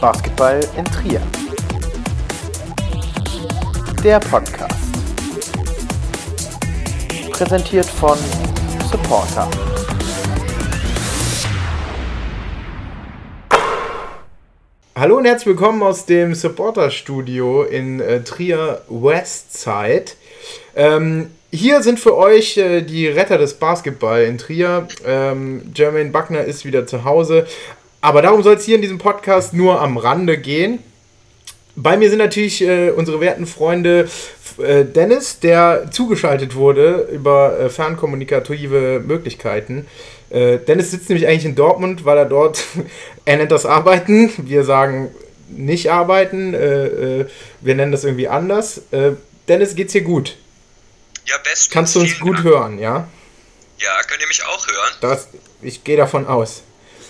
[0.00, 1.20] Basketball in Trier.
[4.02, 4.74] Der Podcast.
[7.30, 8.16] Präsentiert von
[8.90, 9.50] Supporter.
[14.96, 20.12] Hallo und herzlich willkommen aus dem Supporter-Studio in äh, Trier Westside.
[20.74, 24.88] Ähm, hier sind für euch äh, die Retter des Basketball in Trier.
[25.04, 27.46] Ähm, Jermaine Buckner ist wieder zu Hause.
[28.00, 30.82] Aber darum soll es hier in diesem Podcast nur am Rande gehen.
[31.76, 34.08] Bei mir sind natürlich äh, unsere werten Freunde
[34.58, 39.86] äh, Dennis, der zugeschaltet wurde über äh, fernkommunikative Möglichkeiten.
[40.30, 42.64] Äh, Dennis sitzt nämlich eigentlich in Dortmund, weil er dort,
[43.24, 45.14] er nennt das Arbeiten, wir sagen
[45.48, 47.26] nicht arbeiten, äh, äh,
[47.60, 48.82] wir nennen das irgendwie anders.
[49.48, 50.36] Dennis, geht's dir gut?
[51.26, 51.70] Ja, bestens.
[51.70, 53.08] Kannst du uns gut hören, ja?
[53.78, 54.92] Ja, könnt ihr mich auch hören?
[55.00, 55.28] Das,
[55.60, 56.62] ich gehe davon aus.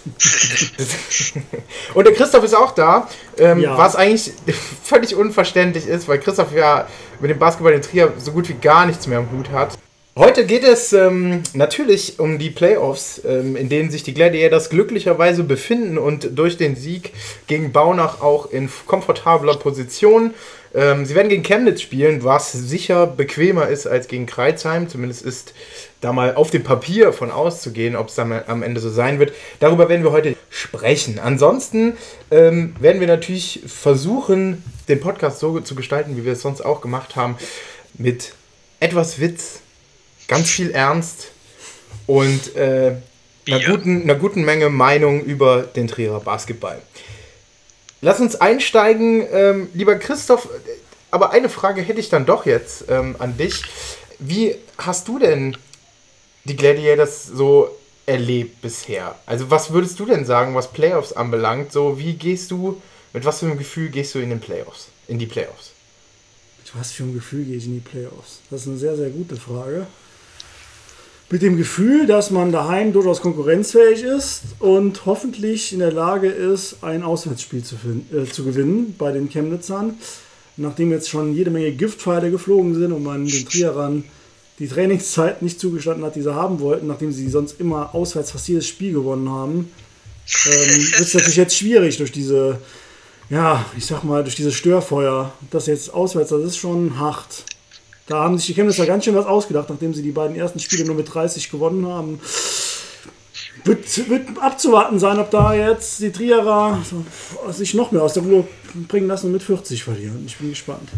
[1.95, 3.77] und der Christoph ist auch da, ähm, ja.
[3.77, 4.33] was eigentlich
[4.85, 6.89] völlig unverständlich ist, weil Christoph ja
[7.21, 9.79] mit dem Basketball in Trier so gut wie gar nichts mehr am Hut hat.
[10.17, 15.45] Heute geht es ähm, natürlich um die Playoffs, ähm, in denen sich die Gladiators glücklicherweise
[15.45, 17.13] befinden und durch den Sieg
[17.47, 20.35] gegen Baunach auch in komfortabler Position.
[20.75, 24.89] Ähm, sie werden gegen Chemnitz spielen, was sicher bequemer ist als gegen Kreuzheim.
[24.89, 25.55] Zumindest ist
[26.01, 29.33] da mal auf dem Papier von auszugehen, ob es dann am Ende so sein wird.
[29.59, 31.19] Darüber werden wir heute sprechen.
[31.19, 31.97] Ansonsten
[32.31, 36.81] ähm, werden wir natürlich versuchen, den Podcast so zu gestalten, wie wir es sonst auch
[36.81, 37.37] gemacht haben,
[37.95, 38.33] mit
[38.81, 39.61] etwas Witz
[40.27, 41.29] ganz viel Ernst
[42.07, 42.97] und äh,
[43.47, 46.81] einer, guten, einer guten Menge Meinung über den Trierer Basketball.
[48.01, 50.49] Lass uns einsteigen, ähm, lieber Christoph.
[51.11, 53.63] Aber eine Frage hätte ich dann doch jetzt ähm, an dich.
[54.19, 55.57] Wie hast du denn
[56.51, 57.71] die Gladiators so
[58.07, 59.15] erlebt bisher?
[59.27, 61.73] Also was würdest du denn sagen, was Playoffs anbelangt?
[61.73, 62.81] So wie gehst du,
[63.13, 65.73] mit was für einem Gefühl gehst du in den Playoffs, in die Playoffs?
[66.59, 68.41] Mit was für einem Gefühl gehe ich in die Playoffs?
[68.51, 69.87] Das ist eine sehr, sehr gute Frage
[71.31, 76.83] mit dem Gefühl, dass man daheim durchaus konkurrenzfähig ist und hoffentlich in der Lage ist,
[76.83, 77.77] ein Auswärtsspiel zu,
[78.13, 79.97] äh, zu gewinnen bei den Chemnitzern.
[80.57, 84.05] Nachdem jetzt schon jede Menge Giftpfeile geflogen sind und man den Trierern
[84.61, 88.47] die Trainingszeit nicht zugestanden hat, die sie haben wollten, nachdem sie sonst immer auswärts fast
[88.47, 89.73] jedes Spiel gewonnen haben,
[90.47, 92.59] ähm, wird es natürlich jetzt schwierig durch diese,
[93.31, 95.33] ja, ich sag mal, durch diese Störfeuer.
[95.51, 97.45] Das jetzt auswärts, das ist schon hart.
[98.07, 100.85] Da haben sich die Chemnitzer ganz schön was ausgedacht, nachdem sie die beiden ersten Spiele
[100.85, 102.21] nur mit 30 gewonnen haben.
[103.65, 106.83] Wird, wird abzuwarten sein, ob da jetzt die Trierer
[107.51, 108.47] sich noch mehr aus der Ruhe
[108.89, 110.23] bringen lassen und mit 40 verlieren.
[110.27, 110.89] Ich bin gespannt.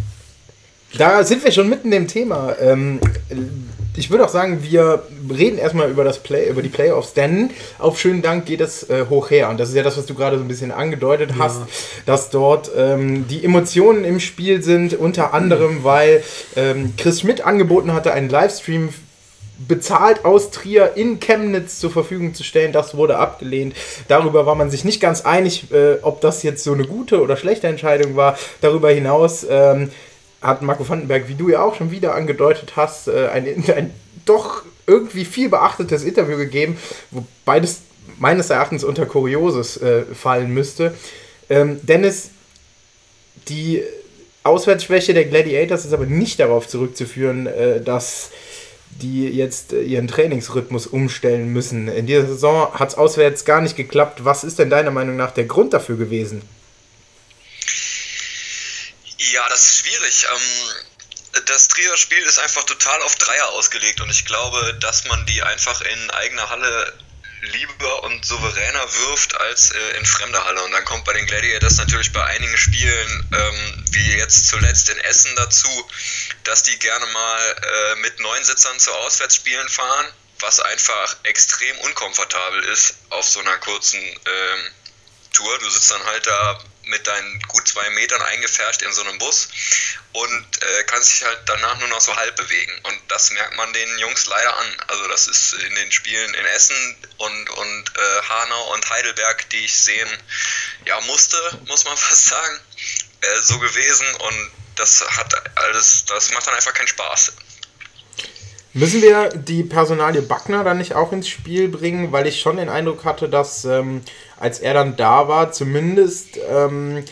[0.98, 2.54] Da sind wir schon mitten im Thema.
[2.60, 3.00] Ähm,
[3.96, 7.98] ich würde auch sagen, wir reden erstmal über, das Play, über die Playoffs, denn auf
[7.98, 9.48] schönen Dank geht es äh, hoch her.
[9.48, 11.44] Und das ist ja das, was du gerade so ein bisschen angedeutet ja.
[11.44, 11.62] hast,
[12.06, 16.22] dass dort ähm, die Emotionen im Spiel sind, unter anderem, weil
[16.56, 18.90] ähm, Chris Schmidt angeboten hatte, einen Livestream
[19.68, 22.72] bezahlt aus Trier in Chemnitz zur Verfügung zu stellen.
[22.72, 23.74] Das wurde abgelehnt.
[24.08, 27.36] Darüber war man sich nicht ganz einig, äh, ob das jetzt so eine gute oder
[27.36, 28.36] schlechte Entscheidung war.
[28.60, 29.90] Darüber hinaus ähm,
[30.42, 33.90] hat Marco Vandenberg, wie du ja auch schon wieder angedeutet hast, äh, ein, ein
[34.24, 36.76] doch irgendwie viel beachtetes Interview gegeben,
[37.10, 37.82] wo beides
[38.18, 40.94] meines Erachtens unter Kurioses äh, fallen müsste.
[41.48, 42.30] Ähm, Dennis,
[43.48, 43.82] die
[44.44, 48.30] Auswärtsschwäche der Gladiators ist aber nicht darauf zurückzuführen, äh, dass
[49.00, 51.88] die jetzt äh, ihren Trainingsrhythmus umstellen müssen.
[51.88, 54.24] In dieser Saison hat es auswärts gar nicht geklappt.
[54.24, 56.42] Was ist denn deiner Meinung nach der Grund dafür gewesen?
[59.32, 60.26] Ja, das ist schwierig.
[60.30, 65.24] Ähm, das Trierer Spiel ist einfach total auf Dreier ausgelegt und ich glaube, dass man
[65.24, 66.92] die einfach in eigener Halle
[67.40, 70.62] lieber und souveräner wirft als äh, in fremder Halle.
[70.62, 74.98] Und dann kommt bei den Gladiators natürlich bei einigen Spielen, ähm, wie jetzt zuletzt in
[74.98, 75.90] Essen dazu,
[76.44, 80.06] dass die gerne mal äh, mit neun Sitzern zu Auswärtsspielen fahren,
[80.40, 84.60] was einfach extrem unkomfortabel ist auf so einer kurzen ähm,
[85.32, 85.58] Tour.
[85.58, 89.48] Du sitzt dann halt da mit deinen gut zwei Metern eingefärscht in so einem Bus
[90.12, 92.72] und äh, kannst dich halt danach nur noch so halb bewegen.
[92.84, 94.76] Und das merkt man den Jungs leider an.
[94.88, 99.64] Also das ist in den Spielen in Essen und, und äh, Hanau und Heidelberg, die
[99.64, 100.10] ich sehen
[100.84, 101.36] ja, musste,
[101.66, 102.60] muss man fast sagen,
[103.20, 104.14] äh, so gewesen.
[104.16, 107.32] Und das hat alles, das macht dann einfach keinen Spaß.
[108.74, 112.70] Müssen wir die Personalie Backner dann nicht auch ins Spiel bringen, weil ich schon den
[112.70, 114.00] Eindruck hatte, dass ähm,
[114.40, 117.04] als er dann da war, zumindest ähm,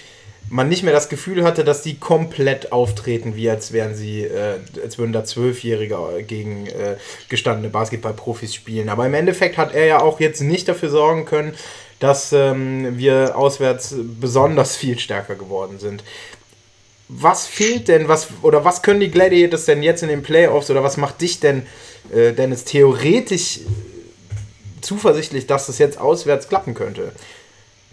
[0.48, 4.58] man nicht mehr das Gefühl hatte, dass die komplett auftreten, wie als wären sie, äh,
[4.82, 5.96] als würden da Zwölfjährige
[6.26, 6.96] gegen äh,
[7.28, 8.88] gestandene Basketballprofis spielen.
[8.88, 11.54] Aber im Endeffekt hat er ja auch jetzt nicht dafür sorgen können,
[12.00, 16.02] dass ähm, wir auswärts besonders viel stärker geworden sind.
[17.12, 20.84] Was fehlt denn, was oder was können die Gladiators denn jetzt in den Playoffs oder
[20.84, 21.66] was macht dich denn,
[22.14, 23.60] äh, Dennis, theoretisch
[24.80, 27.12] zuversichtlich, dass das jetzt auswärts klappen könnte?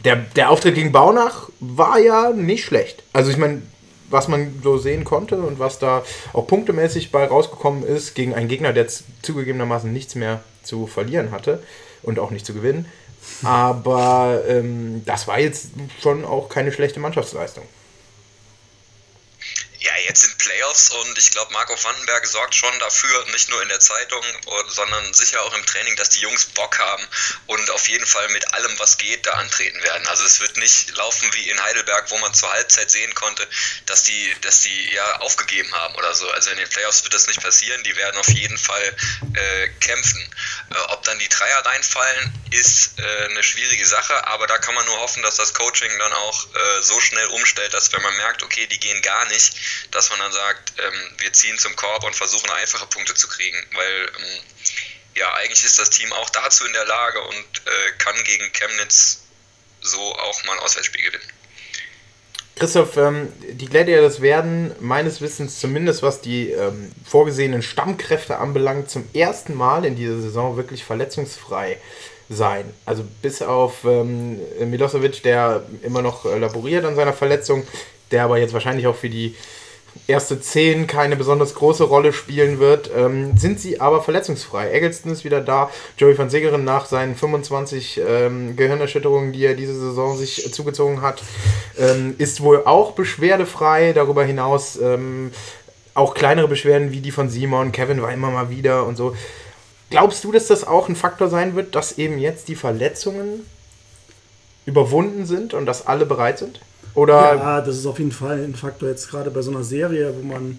[0.06, 3.02] Der, der Auftritt gegen Baunach war ja nicht schlecht.
[3.12, 3.64] Also ich meine,
[4.10, 6.04] was man so sehen konnte und was da
[6.34, 8.88] auch punktemäßig bei rausgekommen ist, gegen einen Gegner, der
[9.24, 11.64] zugegebenermaßen nichts mehr zu verlieren hatte
[12.04, 12.86] und auch nicht zu gewinnen.
[13.44, 15.72] Aber ähm, das war jetzt
[16.02, 17.64] schon auch keine schlechte Mannschaftsleistung.
[19.80, 23.70] Ja, jetzt sind Playoffs und ich glaube, Marco Vandenberg sorgt schon dafür, nicht nur in
[23.70, 24.24] der Zeitung,
[24.70, 27.08] sondern sicher auch im Training, dass die Jungs Bock haben
[27.46, 30.08] und auf jeden Fall mit allem, was geht, da antreten werden.
[30.08, 33.48] Also es wird nicht laufen wie in Heidelberg, wo man zur Halbzeit sehen konnte,
[33.86, 36.30] dass die, dass die ja aufgegeben haben oder so.
[36.32, 37.84] Also in den Playoffs wird das nicht passieren.
[37.84, 38.96] Die werden auf jeden Fall
[39.36, 40.28] äh, kämpfen.
[40.72, 44.86] Äh, ob dann die Dreier reinfallen, ist äh, eine schwierige Sache, aber da kann man
[44.86, 48.44] nur hoffen, dass das Coaching dann auch äh, so schnell umstellt, dass wenn man merkt,
[48.44, 49.54] okay, die gehen gar nicht,
[49.92, 53.58] dass man dann sagt, ähm, wir ziehen zum Korb und versuchen einfache Punkte zu kriegen,
[53.74, 54.42] weil ähm,
[55.16, 59.24] ja, eigentlich ist das Team auch dazu in der Lage und äh, kann gegen Chemnitz
[59.82, 61.32] so auch mal ein Auswärtsspiel gewinnen.
[62.56, 69.08] Christoph, ähm, die Gladiators werden meines Wissens zumindest was die ähm, vorgesehenen Stammkräfte anbelangt, zum
[69.14, 71.80] ersten Mal in dieser Saison wirklich verletzungsfrei
[72.30, 72.74] sein.
[72.86, 77.66] Also bis auf ähm, Milosevic, der immer noch äh, laboriert an seiner Verletzung,
[78.12, 79.36] der aber jetzt wahrscheinlich auch für die
[80.06, 84.72] erste 10 keine besonders große Rolle spielen wird, ähm, sind sie aber verletzungsfrei.
[84.72, 89.78] Eggleston ist wieder da, Joey van Segeren nach seinen 25 ähm, Gehirnerschütterungen, die er diese
[89.78, 91.24] Saison sich zugezogen hat,
[91.78, 93.94] ähm, ist wohl auch beschwerdefrei.
[93.94, 95.32] Darüber hinaus ähm,
[95.94, 99.16] auch kleinere Beschwerden wie die von Simon, Kevin war immer mal wieder und so.
[99.90, 103.46] Glaubst du, dass das auch ein Faktor sein wird, dass eben jetzt die Verletzungen
[104.66, 106.60] überwunden sind und dass alle bereit sind?
[106.94, 110.14] Oder ja, das ist auf jeden Fall ein Faktor jetzt gerade bei so einer Serie,
[110.18, 110.58] wo man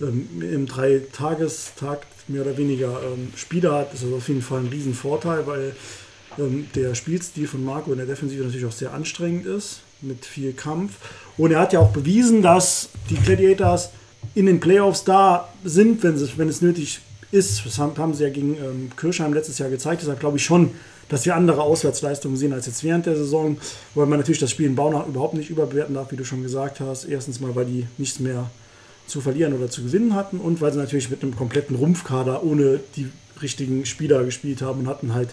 [0.00, 4.68] ähm, im Dreitagestakt mehr oder weniger ähm, Spieler hat, ist das auf jeden Fall ein
[4.68, 5.74] Riesenvorteil, weil
[6.38, 10.52] ähm, der Spielstil von Marco in der Defensive natürlich auch sehr anstrengend ist, mit viel
[10.52, 10.92] Kampf.
[11.36, 13.90] Und er hat ja auch bewiesen, dass die Gladiators
[14.34, 17.00] in den Playoffs da sind, wenn es, wenn es nötig
[17.32, 17.64] ist.
[17.64, 20.02] Das haben, sie ja gegen ähm, Kirchheim letztes Jahr gezeigt.
[20.02, 20.72] Deshalb glaube ich schon,
[21.08, 23.58] dass wir andere Auswärtsleistungen sehen als jetzt während der Saison,
[23.94, 26.80] weil man natürlich das Spiel in Baunach überhaupt nicht überbewerten darf, wie du schon gesagt
[26.80, 27.04] hast.
[27.04, 28.50] Erstens mal, weil die nichts mehr
[29.06, 32.78] zu verlieren oder zu gewinnen hatten und weil sie natürlich mit einem kompletten Rumpfkader ohne
[32.96, 33.08] die
[33.42, 35.30] richtigen Spieler gespielt haben und hatten halt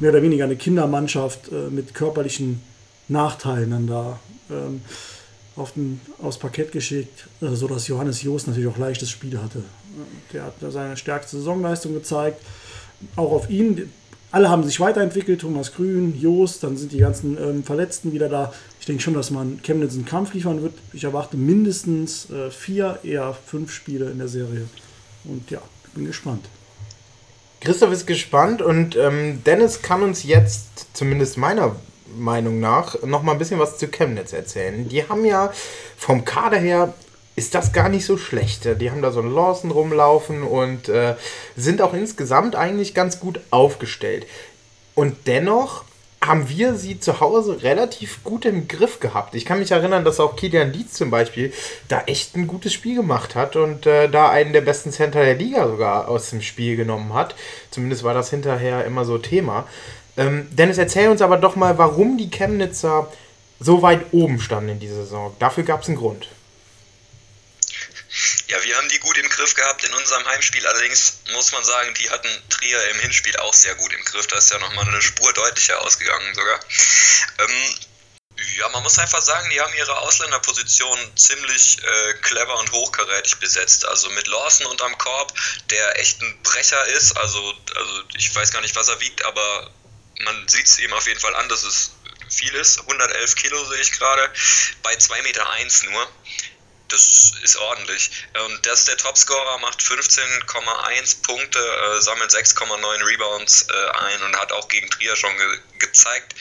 [0.00, 2.60] mehr oder weniger eine Kindermannschaft äh, mit körperlichen
[3.08, 4.18] Nachteilen dann da
[4.50, 4.80] ähm,
[5.56, 9.62] auf den, aufs Parkett geschickt, äh, sodass Johannes Jost natürlich auch leichtes Spiel hatte.
[10.32, 12.40] Der hat seine stärkste Saisonleistung gezeigt.
[13.16, 13.90] Auch auf ihn,
[14.30, 18.52] alle haben sich weiterentwickelt, Thomas Grün, Joost, dann sind die ganzen ähm, Verletzten wieder da.
[18.78, 20.74] Ich denke schon, dass man Chemnitz einen Kampf liefern wird.
[20.92, 24.66] Ich erwarte mindestens äh, vier, eher fünf Spiele in der Serie.
[25.24, 26.46] Und ja, ich bin gespannt.
[27.60, 31.76] Christoph ist gespannt und ähm, Dennis kann uns jetzt, zumindest meiner
[32.16, 34.88] Meinung nach, noch mal ein bisschen was zu Chemnitz erzählen.
[34.88, 35.52] Die haben ja
[35.96, 36.94] vom Kader her
[37.40, 38.68] ist das gar nicht so schlecht.
[38.82, 41.14] Die haben da so einen Lawson rumlaufen und äh,
[41.56, 44.26] sind auch insgesamt eigentlich ganz gut aufgestellt.
[44.94, 45.84] Und dennoch
[46.22, 49.34] haben wir sie zu Hause relativ gut im Griff gehabt.
[49.34, 51.50] Ich kann mich erinnern, dass auch Kilian Dietz zum Beispiel
[51.88, 55.36] da echt ein gutes Spiel gemacht hat und äh, da einen der besten Center der
[55.36, 57.36] Liga sogar aus dem Spiel genommen hat.
[57.70, 59.66] Zumindest war das hinterher immer so Thema.
[60.18, 63.08] Ähm, Dennis, erzähl uns aber doch mal, warum die Chemnitzer
[63.58, 65.32] so weit oben standen in dieser Saison.
[65.38, 66.28] Dafür gab es einen Grund.
[68.50, 70.66] Ja, wir haben die gut im Griff gehabt in unserem Heimspiel.
[70.66, 74.26] Allerdings muss man sagen, die hatten Trier im Hinspiel auch sehr gut im Griff.
[74.26, 76.58] Da ist ja nochmal eine Spur deutlicher ausgegangen sogar.
[77.38, 77.74] Ähm,
[78.58, 83.86] ja, man muss einfach sagen, die haben ihre Ausländerposition ziemlich äh, clever und hochkarätig besetzt.
[83.86, 85.32] Also mit Lawson unterm Korb,
[85.70, 87.16] der echt ein Brecher ist.
[87.18, 89.70] Also, also ich weiß gar nicht, was er wiegt, aber
[90.24, 91.92] man sieht es ihm auf jeden Fall an, dass es
[92.28, 92.80] viel ist.
[92.80, 94.28] 111 Kilo sehe ich gerade,
[94.82, 96.08] bei 2,1 Meter eins nur
[96.92, 98.10] das ist ordentlich.
[98.46, 104.36] Und das ist der Topscorer, macht 15,1 Punkte, äh, sammelt 6,9 Rebounds äh, ein und
[104.36, 106.34] hat auch gegen Trier schon ge gezeigt,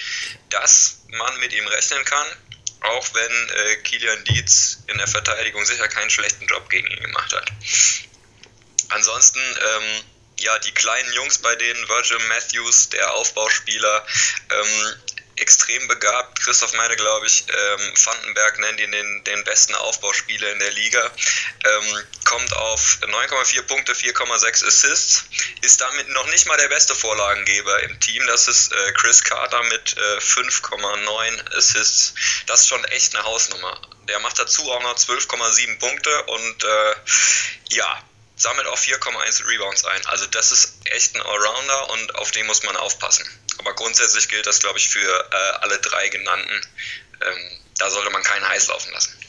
[0.49, 2.27] dass man mit ihm rechnen kann,
[2.81, 7.33] auch wenn äh, Kilian Dietz in der Verteidigung sicher keinen schlechten Job gegen ihn gemacht
[7.33, 7.49] hat.
[8.89, 10.03] Ansonsten, ähm,
[10.39, 14.05] ja, die kleinen Jungs bei denen, Virgil Matthews, der Aufbauspieler,
[14.49, 14.95] ähm,
[15.39, 16.39] extrem begabt.
[16.41, 21.11] Christoph Meide, glaube ich, ähm, Vandenberg nennt ihn den, den besten Aufbauspieler in der Liga.
[21.65, 25.25] Ähm, kommt auf 9,4 Punkte, 4,6 Assists,
[25.61, 28.25] ist damit noch nicht mal der beste Vorlagengeber im Team.
[28.27, 32.13] Das ist äh, Chris Carter mit äh, 5,9 Assists.
[32.47, 33.81] Das ist schon echt eine Hausnummer.
[34.07, 36.95] Der macht dazu auch noch 12,7 Punkte und äh,
[37.69, 38.03] ja,
[38.35, 40.05] sammelt auch 4,1 Rebounds ein.
[40.07, 43.27] Also das ist echt ein Allrounder und auf den muss man aufpassen.
[43.59, 46.61] Aber grundsätzlich gilt das, glaube ich, für äh, alle drei genannten.
[47.21, 49.19] Ähm, da sollte man keinen heiß laufen lassen.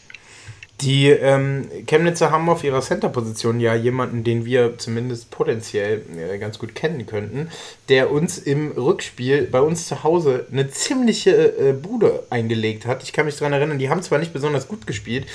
[0.81, 6.59] Die ähm, Chemnitzer haben auf ihrer Center-Position ja jemanden, den wir zumindest potenziell äh, ganz
[6.59, 7.51] gut kennen könnten,
[7.91, 13.03] der uns im Rückspiel bei uns zu Hause eine ziemliche äh, Bude eingelegt hat.
[13.03, 15.27] Ich kann mich daran erinnern, die haben zwar nicht besonders gut gespielt,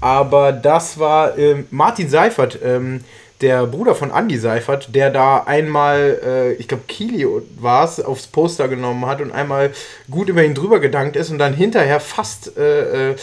[0.00, 2.60] aber das war äh, Martin Seifert.
[2.62, 3.04] Ähm,
[3.44, 7.26] der Bruder von Andy Seifert, der da einmal, äh, ich glaube, Kili
[7.60, 9.70] war es, aufs Poster genommen hat und einmal
[10.10, 13.16] gut über ihn drüber gedankt ist und dann hinterher fast äh, äh,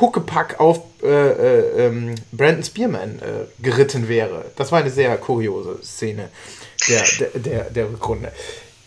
[0.00, 4.46] Huckepack auf äh, äh, ähm, Brandon Spearman äh, geritten wäre.
[4.56, 6.30] Das war eine sehr kuriose Szene
[6.88, 8.32] der, der, der, der Rückrunde.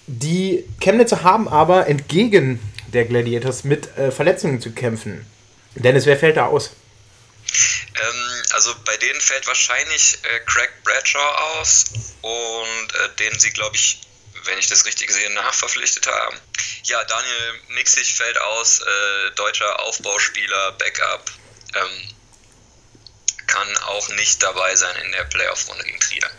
[0.08, 2.60] Die Chemnitzer haben aber entgegen
[2.92, 5.26] der Gladiators mit Verletzungen zu kämpfen.
[5.76, 6.72] Dennis, wer fällt da aus?
[8.02, 11.86] Ähm, also bei denen fällt wahrscheinlich äh, Craig Bradshaw aus
[12.22, 14.02] und äh, den sie, glaube ich,
[14.46, 16.38] wenn ich das richtig sehe, nachverpflichtet haben.
[16.84, 21.32] Ja, Daniel Mixig fällt aus, äh, deutscher Aufbauspieler, Backup.
[21.76, 22.16] Ähm,
[23.48, 26.30] kann auch nicht dabei sein in der Playoff-Runde gegen Trier.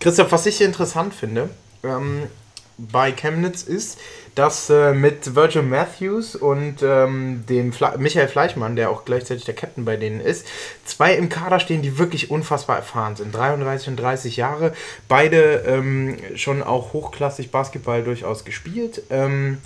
[0.00, 1.48] Christoph, was ich interessant finde
[1.82, 2.30] ähm,
[2.76, 3.98] bei Chemnitz ist,
[4.36, 9.54] dass äh, mit Virgil Matthews und ähm, dem Fle Michael Fleischmann, der auch gleichzeitig der
[9.54, 10.46] Captain bei denen ist,
[10.84, 13.34] zwei im Kader stehen, die wirklich unfassbar erfahren sind.
[13.34, 14.74] 33 und 30 Jahre,
[15.08, 19.02] beide ähm, schon auch hochklassig Basketball durchaus gespielt.
[19.08, 19.56] Ähm,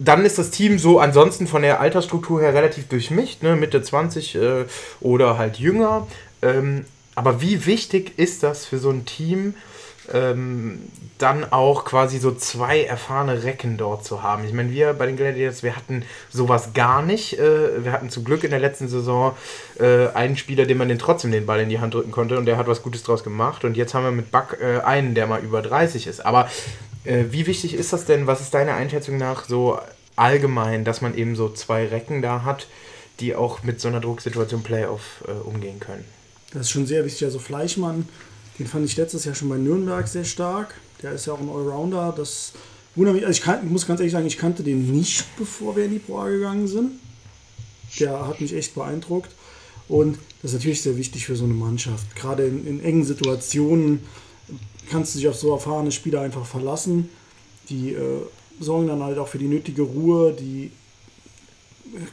[0.00, 3.54] dann ist das Team so ansonsten von der Altersstruktur her relativ durchmischt, ne?
[3.54, 4.64] Mitte 20 äh,
[5.00, 6.08] oder halt jünger.
[6.42, 9.54] Ähm, aber wie wichtig ist das für so ein Team,
[10.12, 10.80] ähm,
[11.18, 14.44] dann auch quasi so zwei erfahrene Recken dort zu haben.
[14.44, 17.38] Ich meine, wir bei den Gladiators, wir hatten sowas gar nicht.
[17.38, 19.36] Äh, wir hatten zum Glück in der letzten Saison
[19.80, 22.46] äh, einen Spieler, dem man den trotzdem den Ball in die Hand drücken konnte und
[22.46, 23.64] der hat was Gutes draus gemacht.
[23.64, 26.24] Und jetzt haben wir mit Buck äh, einen, der mal über 30 ist.
[26.24, 26.48] Aber
[27.04, 28.26] äh, wie wichtig ist das denn?
[28.26, 29.78] Was ist deine Einschätzung nach so
[30.16, 32.68] allgemein, dass man eben so zwei Recken da hat,
[33.20, 36.04] die auch mit so einer Drucksituation Playoff äh, umgehen können?
[36.52, 37.24] Das ist schon sehr wichtig.
[37.24, 38.08] Also Fleischmann
[38.58, 40.74] den fand ich letztes Jahr schon bei Nürnberg sehr stark.
[41.02, 42.12] Der ist ja auch ein Allrounder.
[42.16, 42.52] Das
[42.94, 43.26] wundert mich.
[43.26, 45.92] Also ich, kann, ich muss ganz ehrlich sagen, ich kannte den nicht, bevor wir in
[45.92, 46.92] die Pro A gegangen sind.
[48.00, 49.30] Der hat mich echt beeindruckt.
[49.88, 52.14] Und das ist natürlich sehr wichtig für so eine Mannschaft.
[52.16, 54.00] Gerade in, in engen Situationen
[54.90, 57.08] kannst du dich auf so erfahrene Spieler einfach verlassen.
[57.68, 58.22] Die äh,
[58.60, 60.34] sorgen dann halt auch für die nötige Ruhe.
[60.38, 60.70] Die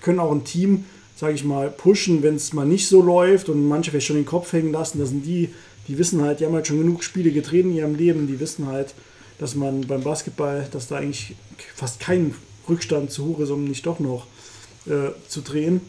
[0.02, 0.86] können auch ein Team,
[1.16, 4.26] sage ich mal, pushen, wenn es mal nicht so läuft und manche vielleicht schon den
[4.26, 5.00] Kopf hängen lassen.
[5.00, 5.50] Das sind die,
[5.88, 8.68] die wissen halt, die haben halt schon genug Spiele getreten in ihrem Leben, die wissen
[8.68, 8.94] halt,
[9.40, 11.36] dass man beim Basketball, dass da eigentlich
[11.76, 12.34] fast kein
[12.68, 14.28] Rückstand zu hoch ist, um nicht doch noch
[14.86, 15.82] äh, zu drehen.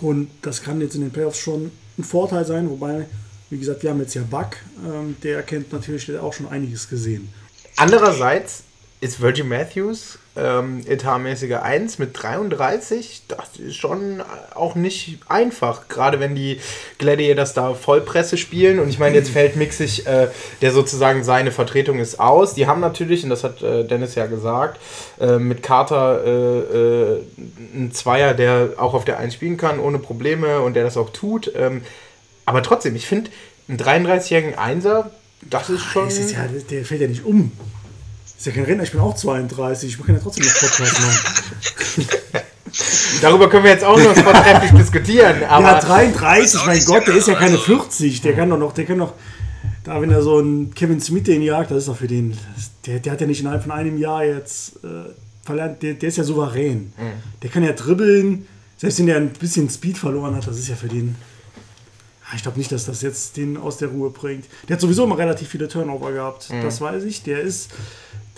[0.00, 3.06] Und das kann jetzt in den Playoffs schon ein Vorteil sein, wobei,
[3.50, 7.28] wie gesagt, wir haben jetzt ja Buck, ähm, der kennt natürlich auch schon einiges gesehen.
[7.76, 8.64] Andererseits
[9.00, 13.22] ist Virgil Matthews ähm, etatmäßiger 1 mit 33.
[13.28, 14.22] Das ist schon
[14.54, 16.60] auch nicht einfach, gerade wenn die
[16.98, 18.78] Gladiators da Vollpresse spielen.
[18.78, 20.28] Und ich meine, jetzt fällt Mixig, äh,
[20.62, 22.54] der sozusagen seine Vertretung ist, aus.
[22.54, 24.80] Die haben natürlich, und das hat äh, Dennis ja gesagt,
[25.20, 27.22] äh, mit Carter äh, äh,
[27.74, 31.10] einen Zweier, der auch auf der 1 spielen kann, ohne Probleme und der das auch
[31.10, 31.52] tut.
[31.56, 31.82] Ähm,
[32.44, 33.30] aber trotzdem, ich finde,
[33.68, 35.10] einen 33-jährigen Einser,
[35.42, 36.06] das ist schon.
[36.06, 37.52] Das ist ja, der fällt ja nicht um.
[38.38, 42.08] Ist ja kein Renner, ich bin auch 32, ich kann ja trotzdem noch Podcast machen.
[43.20, 45.42] Darüber können wir jetzt auch noch vortrefflich diskutieren.
[45.48, 48.20] Aber ja, 33, mein Gott, der ist ja keine 40.
[48.20, 49.14] Der kann doch noch, der kann doch,
[49.82, 52.38] da wenn er so einen Kevin Smith den jagt, das ist doch für den,
[52.86, 55.10] der, der hat ja nicht innerhalb von einem Jahr jetzt äh,
[55.44, 56.92] verlernt, der, der ist ja souverän.
[56.96, 57.40] Mhm.
[57.42, 60.76] Der kann ja dribbeln, selbst wenn er ein bisschen Speed verloren hat, das ist ja
[60.76, 61.16] für den,
[62.36, 64.44] ich glaube nicht, dass das jetzt den aus der Ruhe bringt.
[64.68, 66.62] Der hat sowieso immer relativ viele Turnover gehabt, mhm.
[66.62, 67.24] das weiß ich.
[67.24, 67.70] Der ist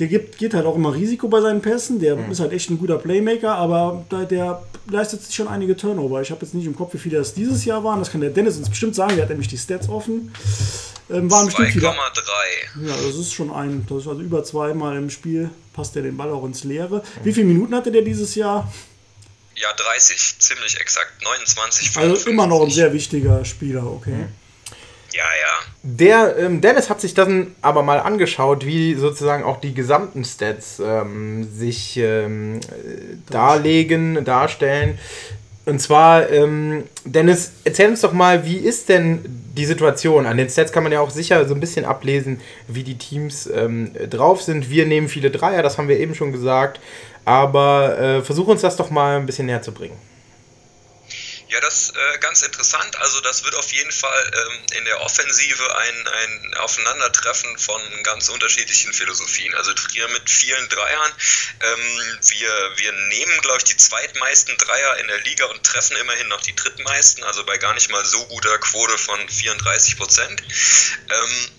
[0.00, 2.00] der gibt, geht halt auch immer Risiko bei seinen Pässen.
[2.00, 2.32] Der mhm.
[2.32, 6.20] ist halt echt ein guter Playmaker, aber der, der leistet sich schon einige Turnover.
[6.22, 7.98] Ich habe jetzt nicht im Kopf, wie viele das dieses Jahr waren.
[7.98, 9.14] Das kann der Dennis uns bestimmt sagen.
[9.14, 10.32] Der hat nämlich die Stats offen.
[11.10, 11.80] Ähm, waren 2,3.
[12.86, 16.16] Ja, das ist schon ein, das ist also über zweimal im Spiel passt der den
[16.16, 16.98] Ball auch ins Leere.
[16.98, 17.24] Mhm.
[17.24, 18.70] Wie viele Minuten hatte der dieses Jahr?
[19.56, 21.22] Ja, 30, ziemlich exakt.
[21.22, 21.98] 29, 55.
[21.98, 24.10] Also immer noch ein sehr wichtiger Spieler, okay.
[24.10, 24.28] Mhm.
[25.12, 25.72] Ja, ja.
[25.82, 30.80] Der ähm, Dennis hat sich dann aber mal angeschaut, wie sozusagen auch die gesamten Stats
[30.84, 32.60] ähm, sich ähm,
[33.28, 34.98] darlegen, darstellen.
[35.66, 39.20] Und zwar, ähm, Dennis, erzähl uns doch mal, wie ist denn
[39.56, 40.26] die Situation?
[40.26, 43.48] An den Stats kann man ja auch sicher so ein bisschen ablesen, wie die Teams
[43.52, 44.70] ähm, drauf sind.
[44.70, 46.80] Wir nehmen viele Dreier, das haben wir eben schon gesagt.
[47.24, 49.96] Aber äh, versuch uns das doch mal ein bisschen näher zu bringen.
[51.50, 52.94] Ja, das äh, ganz interessant.
[53.00, 58.28] Also das wird auf jeden Fall ähm, in der Offensive ein, ein Aufeinandertreffen von ganz
[58.28, 59.52] unterschiedlichen Philosophien.
[59.56, 61.12] Also Trier mit vielen Dreiern.
[61.60, 66.28] Ähm, wir, wir nehmen, glaube ich, die zweitmeisten Dreier in der Liga und treffen immerhin
[66.28, 70.40] noch die drittmeisten, also bei gar nicht mal so guter Quote von 34 Prozent.
[71.10, 71.50] Ähm,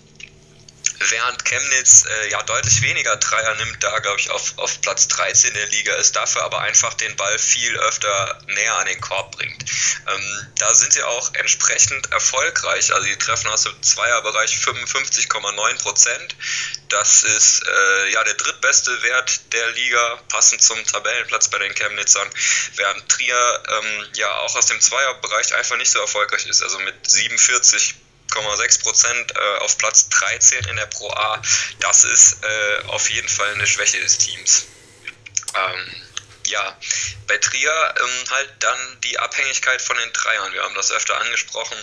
[1.10, 5.54] während Chemnitz äh, ja deutlich weniger Dreier nimmt, da glaube ich auf, auf Platz 13
[5.54, 9.64] der Liga ist, dafür aber einfach den Ball viel öfter näher an den Korb bringt.
[10.08, 16.36] Ähm, da sind sie auch entsprechend erfolgreich, also die treffen aus dem Zweierbereich 55,9 Prozent.
[16.88, 22.28] Das ist äh, ja der drittbeste Wert der Liga, passend zum Tabellenplatz bei den Chemnitzern,
[22.76, 26.94] während Trier ähm, ja auch aus dem Zweierbereich einfach nicht so erfolgreich ist, also mit
[27.08, 27.94] 47
[28.30, 31.40] 8,6 Prozent äh, auf Platz 13 in der Pro A.
[31.80, 34.66] Das ist äh, auf jeden Fall eine Schwäche des Teams.
[35.54, 36.02] Ähm,
[36.46, 36.76] ja,
[37.26, 40.52] bei Trier ähm, halt dann die Abhängigkeit von den Dreiern.
[40.52, 41.78] Wir haben das öfter angesprochen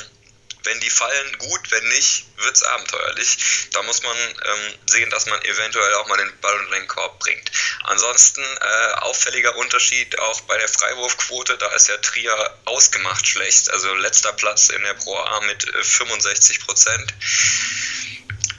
[0.70, 3.38] wenn die fallen, gut, wenn nicht, wird es abenteuerlich.
[3.74, 7.20] Da muss man ähm, sehen, dass man eventuell auch mal den Ball unter den Korb
[7.20, 7.52] bringt.
[7.86, 13.92] Ansonsten äh, auffälliger Unterschied auch bei der Freiwurfquote, da ist ja Trier ausgemacht schlecht, also
[13.96, 17.14] letzter Platz in der Pro A mit äh, 65 Prozent.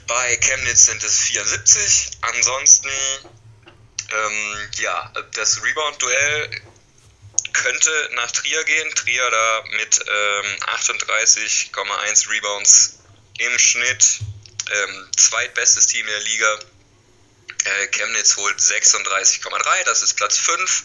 [0.07, 2.11] Bei Chemnitz sind es 74.
[2.21, 2.89] Ansonsten,
[4.09, 6.61] ähm, ja, das Rebound-Duell
[7.61, 8.95] könnte nach Trier gehen.
[8.95, 12.99] Trier da mit ähm, 38,1 Rebounds
[13.39, 14.19] im Schnitt.
[14.71, 16.59] Ähm, zweitbestes Team der Liga.
[17.63, 20.83] Äh, Chemnitz holt 36,3, das ist Platz 5.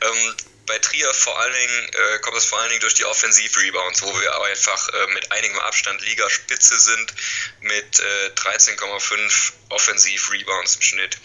[0.00, 0.36] Ähm,
[0.68, 4.20] bei Trier vor allen Dingen äh, kommt es vor allen Dingen durch die Offensiv-Rebounds, wo
[4.20, 7.14] wir einfach äh, mit einigem Abstand Ligaspitze sind,
[7.62, 11.18] mit äh, 13,5 Offensiv-Rebounds im Schnitt.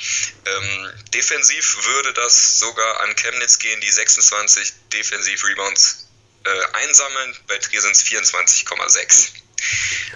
[0.45, 6.07] Ähm, defensiv würde das sogar an Chemnitz gehen, die 26 Defensiv-Rebounds
[6.45, 7.37] äh, einsammeln.
[7.47, 9.42] Bei Trier sind es 24,6.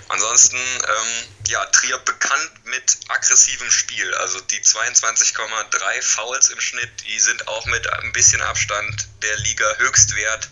[0.09, 4.13] Ansonsten, ähm, ja, Trier bekannt mit aggressivem Spiel.
[4.15, 9.75] Also die 22,3 Fouls im Schnitt, die sind auch mit ein bisschen Abstand der Liga
[9.77, 10.49] Höchstwert.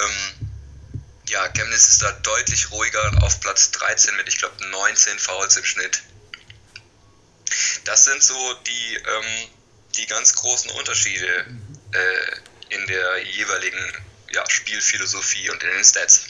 [0.00, 0.50] Ähm,
[1.28, 5.64] ja, Chemnitz ist da deutlich ruhiger auf Platz 13 mit, ich glaube, 19 Fouls im
[5.64, 6.02] Schnitt.
[7.84, 9.50] Das sind so die, ähm,
[9.96, 11.46] die ganz großen Unterschiede
[11.92, 13.92] äh, in der jeweiligen
[14.32, 16.22] ja, Spielphilosophie und in den Stats.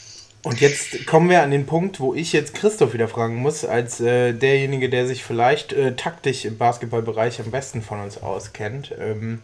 [0.42, 4.00] Und jetzt kommen wir an den Punkt, wo ich jetzt Christoph wieder fragen muss, als
[4.00, 8.94] äh, derjenige, der sich vielleicht äh, taktisch im Basketballbereich am besten von uns auskennt.
[8.98, 9.42] Ähm,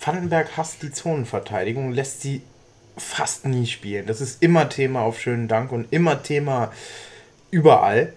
[0.00, 2.42] Vandenberg hasst die Zonenverteidigung, lässt sie
[2.96, 4.06] fast nie spielen.
[4.06, 6.72] Das ist immer Thema auf schönen Dank und immer Thema
[7.52, 8.12] überall.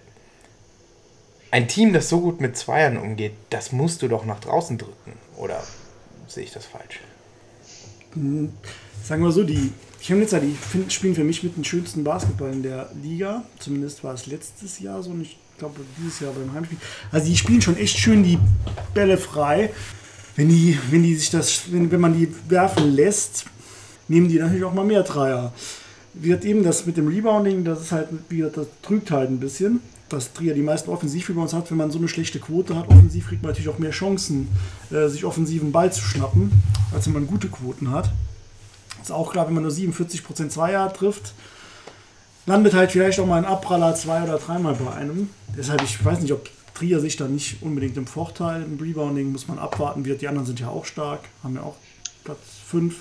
[1.52, 5.12] Ein Team, das so gut mit Zweiern umgeht, das musst du doch nach draußen drücken.
[5.36, 5.62] Oder
[6.26, 7.00] sehe ich das falsch?
[8.14, 8.52] Hm,
[9.04, 9.72] sagen wir so, die
[10.02, 13.44] Chemnitzer, die find, spielen für mich mit dem schönsten Basketball in der Liga.
[13.60, 16.78] Zumindest war es letztes Jahr so und ich glaube dieses Jahr beim Heimspiel.
[17.12, 18.38] Also die spielen schon echt schön die
[18.94, 19.70] Bälle frei.
[20.34, 23.44] Wenn die, wenn die sich das, wenn, wenn man die werfen lässt,
[24.08, 25.52] nehmen die natürlich auch mal mehr Dreier.
[26.14, 29.80] Wird eben das mit dem Rebounding, das ist halt, wie das trügt halt ein bisschen,
[30.08, 31.70] dass Trier die meisten Offensivrebounds hat.
[31.70, 34.48] Wenn man so eine schlechte Quote hat, offensiv kriegt man natürlich auch mehr Chancen,
[34.90, 36.50] äh, sich offensiven Ball zu schnappen,
[36.92, 38.10] als wenn man gute Quoten hat.
[39.02, 41.34] Ist auch klar, wenn man nur 47% Zweier trifft,
[42.46, 45.30] landet halt vielleicht auch mal ein Abpraller zwei- oder dreimal bei einem.
[45.56, 48.62] Deshalb, ich weiß nicht, ob Trier sich da nicht unbedingt im Vorteil.
[48.62, 50.22] Im Rebounding muss man abwarten wird.
[50.22, 51.76] Die anderen sind ja auch stark, haben ja auch
[52.24, 52.38] Platz
[52.68, 52.94] 5.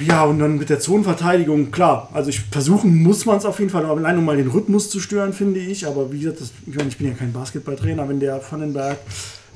[0.00, 3.70] Ja, und dann mit der Zonenverteidigung, klar, also ich versuchen muss man es auf jeden
[3.70, 5.86] Fall, aber allein um mal den Rhythmus zu stören, finde ich.
[5.86, 8.98] Aber wie gesagt, das, ich, meine, ich bin ja kein Basketballtrainer, wenn der Vandenberg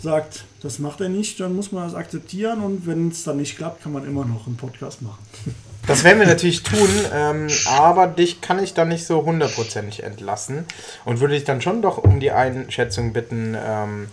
[0.05, 3.57] sagt, das macht er nicht, dann muss man das akzeptieren und wenn es dann nicht
[3.57, 5.19] klappt, kann man immer noch einen Podcast machen.
[5.87, 10.65] Das werden wir natürlich tun, ähm, aber dich kann ich dann nicht so hundertprozentig entlassen
[11.05, 13.55] und würde dich dann schon doch um die Einschätzung bitten.
[13.55, 14.07] Ähm,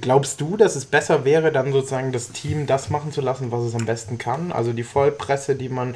[0.00, 3.64] glaubst du, dass es besser wäre, dann sozusagen das Team das machen zu lassen, was
[3.64, 4.52] es am besten kann?
[4.52, 5.94] Also die Vollpresse, die man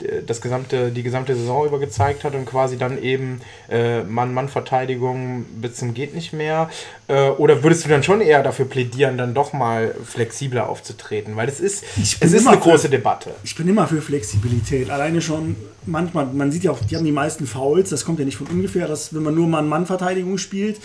[0.00, 5.44] äh, das gesamte, die gesamte Saison über gezeigt hat und quasi dann eben äh, Mann-Mann-Verteidigung
[5.60, 6.70] bis zum geht nicht mehr.
[7.08, 11.36] Äh, oder würdest du dann schon eher dafür plädieren, dann doch mal flexibler aufzutreten?
[11.36, 13.30] Weil es ist, es ist eine große für, Debatte.
[13.44, 14.90] Ich bin immer für Flexibilität.
[14.90, 18.24] Alleine schon manchmal, man sieht ja auch, die haben die meisten Fouls, das kommt ja
[18.24, 20.80] nicht von ungefähr, dass wenn man nur Mann-Mann-Verteidigung spielt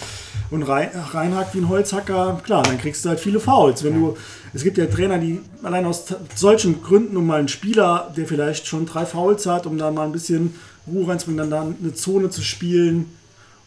[0.50, 3.84] und rein, reinhackt wie ein Holzhacker, klar, dann kriegst du halt viele Fouls.
[3.84, 4.18] Wenn du,
[4.54, 6.06] es gibt ja Trainer, die allein aus
[6.36, 10.06] solchen Gründen, um mal einen Spieler, der vielleicht schon drei Fouls hat, um dann mal
[10.06, 10.56] ein bisschen
[10.88, 13.06] Ruhe reinzubringen, dann da eine Zone zu spielen,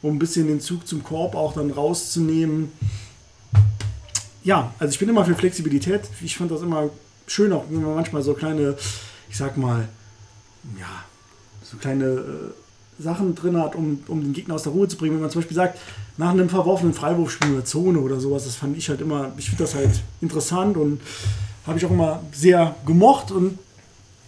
[0.03, 2.73] um ein bisschen den Zug zum Korb auch dann rauszunehmen.
[4.43, 6.03] Ja, also ich bin immer für Flexibilität.
[6.23, 6.89] Ich fand das immer
[7.27, 8.77] schön, auch wenn man manchmal so kleine,
[9.29, 9.89] ich sag mal,
[10.79, 11.05] ja,
[11.63, 15.15] so kleine äh, Sachen drin hat, um, um den Gegner aus der Ruhe zu bringen.
[15.15, 15.79] Wenn man zum Beispiel sagt,
[16.17, 19.65] nach einem verworfenen Freiwurfspiel oder Zone oder sowas, das fand ich halt immer, ich finde
[19.65, 21.01] das halt interessant und
[21.67, 23.59] habe ich auch immer sehr gemocht und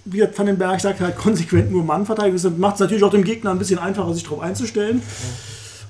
[0.04, 2.44] wie Van den Berg sagt, halt konsequent nur Mann verteidigt.
[2.44, 5.00] Das macht es natürlich auch dem Gegner ein bisschen einfacher, sich darauf einzustellen.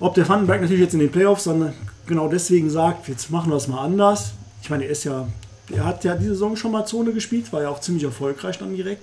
[0.00, 1.72] Ob der Vandenberg natürlich jetzt in den Playoffs dann
[2.06, 4.32] genau deswegen sagt, jetzt machen wir es mal anders.
[4.60, 5.28] Ich meine, er ist ja,
[5.70, 8.74] er hat ja diese Saison schon mal Zone gespielt, war ja auch ziemlich erfolgreich dann
[8.74, 9.02] direkt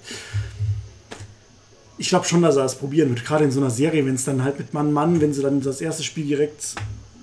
[2.00, 3.26] ich glaube schon, dass er es probieren wird.
[3.26, 5.82] Gerade in so einer Serie, wenn es dann halt mit Mann-Mann, wenn sie dann das
[5.82, 6.76] erste Spiel direkt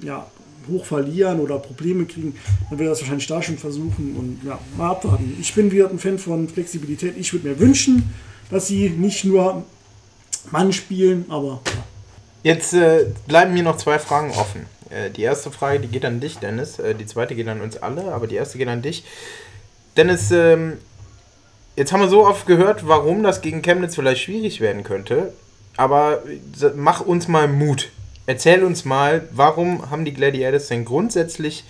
[0.03, 0.27] ja,
[0.69, 2.37] hoch verlieren oder Probleme kriegen,
[2.69, 5.37] dann wird er das wahrscheinlich da schon versuchen und ja, mal abwarten.
[5.41, 7.17] Ich bin wieder ein Fan von Flexibilität.
[7.17, 8.12] Ich würde mir wünschen,
[8.51, 9.65] dass sie nicht nur
[10.51, 11.85] Mann spielen, aber ja.
[12.43, 14.67] Jetzt äh, bleiben mir noch zwei Fragen offen.
[14.91, 16.79] Äh, die erste Frage, die geht an dich, Dennis.
[16.79, 19.05] Äh, die zweite geht an uns alle, aber die erste geht an dich.
[19.97, 20.75] Dennis, ähm,
[21.77, 25.35] Jetzt haben wir so oft gehört, warum das gegen Chemnitz vielleicht schwierig werden könnte.
[25.77, 26.23] Aber
[26.75, 27.91] mach uns mal Mut.
[28.25, 31.65] Erzähl uns mal, warum haben die Gladiators denn grundsätzlich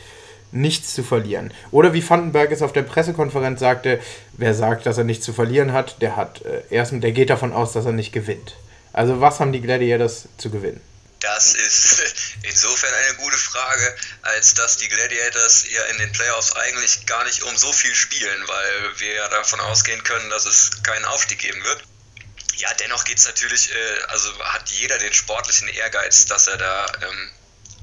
[0.53, 1.53] nichts zu verlieren?
[1.73, 3.99] Oder wie Vandenberg es auf der Pressekonferenz sagte,
[4.35, 7.53] wer sagt, dass er nichts zu verlieren hat, der hat äh, erst, der geht davon
[7.53, 8.55] aus, dass er nicht gewinnt.
[8.93, 10.81] Also was haben die Gladiators zu gewinnen?
[11.21, 17.07] Das ist insofern eine gute Frage, als dass die Gladiators ja in den Playoffs eigentlich
[17.07, 21.05] gar nicht um so viel spielen, weil wir ja davon ausgehen können, dass es keinen
[21.07, 21.83] Aufstieg geben wird.
[22.57, 26.87] Ja, dennoch geht es natürlich, äh, also hat jeder den sportlichen Ehrgeiz, dass er da
[27.03, 27.31] ähm,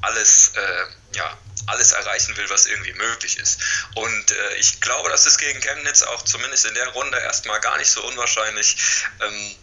[0.02, 1.38] alles, äh, ja,
[1.68, 3.60] alles erreichen will, was irgendwie möglich ist.
[3.96, 7.78] Und äh, ich glaube, das ist gegen Chemnitz auch zumindest in der Runde erstmal gar
[7.78, 8.78] nicht so unwahrscheinlich.
[9.22, 9.56] Ähm,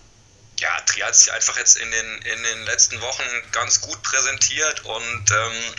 [0.60, 4.84] ja, Trier hat sich einfach jetzt in den, in den letzten Wochen ganz gut präsentiert
[4.84, 5.74] und ähm,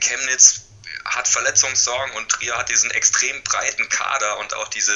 [0.00, 0.62] Chemnitz
[1.04, 4.94] hat Verletzungssorgen und Trier hat diesen extrem breiten Kader und auch diese,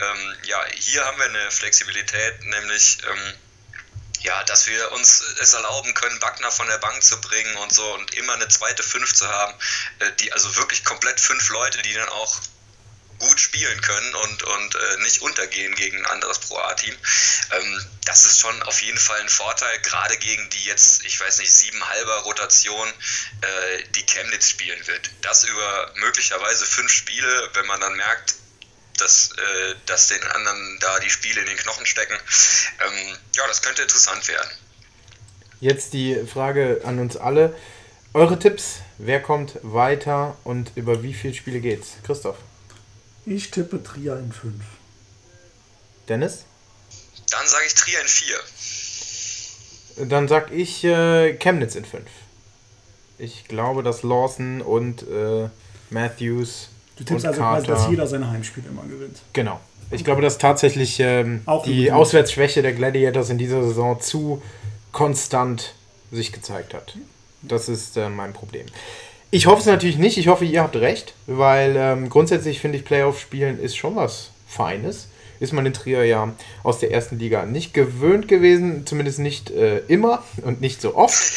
[0.00, 3.34] ähm, ja, hier haben wir eine Flexibilität, nämlich ähm,
[4.22, 7.94] ja, dass wir uns es erlauben können, Wagner von der Bank zu bringen und so
[7.94, 9.54] und immer eine zweite Fünf zu haben,
[10.00, 12.40] äh, die also wirklich komplett fünf Leute, die dann auch
[13.18, 16.94] gut spielen können und, und äh, nicht untergehen gegen ein anderes Pro A-Team.
[17.52, 21.38] Ähm, das ist schon auf jeden Fall ein Vorteil, gerade gegen die jetzt, ich weiß
[21.38, 25.10] nicht, sieben halber Rotation, äh, die Chemnitz spielen wird.
[25.22, 28.34] Das über möglicherweise fünf Spiele, wenn man dann merkt,
[28.98, 32.14] dass, äh, dass den anderen da die Spiele in den Knochen stecken.
[32.14, 34.50] Ähm, ja, das könnte interessant werden.
[35.60, 37.56] Jetzt die Frage an uns alle.
[38.12, 41.96] Eure Tipps, wer kommt weiter und über wie viele Spiele geht's?
[42.04, 42.36] Christoph.
[43.26, 44.54] Ich tippe Trier in 5.
[46.08, 46.44] Dennis?
[47.30, 48.36] Dann sage ich Trier in 4.
[50.08, 52.04] Dann sag ich äh, Chemnitz in 5.
[53.18, 55.48] Ich glaube, dass Lawson und äh,
[55.90, 56.68] Matthews.
[56.96, 59.18] Du tippst also quasi, dass jeder seine Heimspiele immer gewinnt.
[59.32, 59.58] Genau.
[59.90, 64.40] Ich glaube, dass tatsächlich ähm, die Auswärtsschwäche der Gladiators in dieser Saison zu
[64.92, 65.74] konstant
[66.12, 66.96] sich gezeigt hat.
[67.42, 68.66] Das ist äh, mein Problem.
[69.36, 70.16] Ich hoffe es natürlich nicht.
[70.16, 75.08] Ich hoffe, ihr habt recht, weil ähm, grundsätzlich finde ich Playoff-Spielen ist schon was Feines.
[75.40, 79.80] Ist man in Trier ja aus der ersten Liga nicht gewöhnt gewesen, zumindest nicht äh,
[79.88, 81.34] immer und nicht so oft.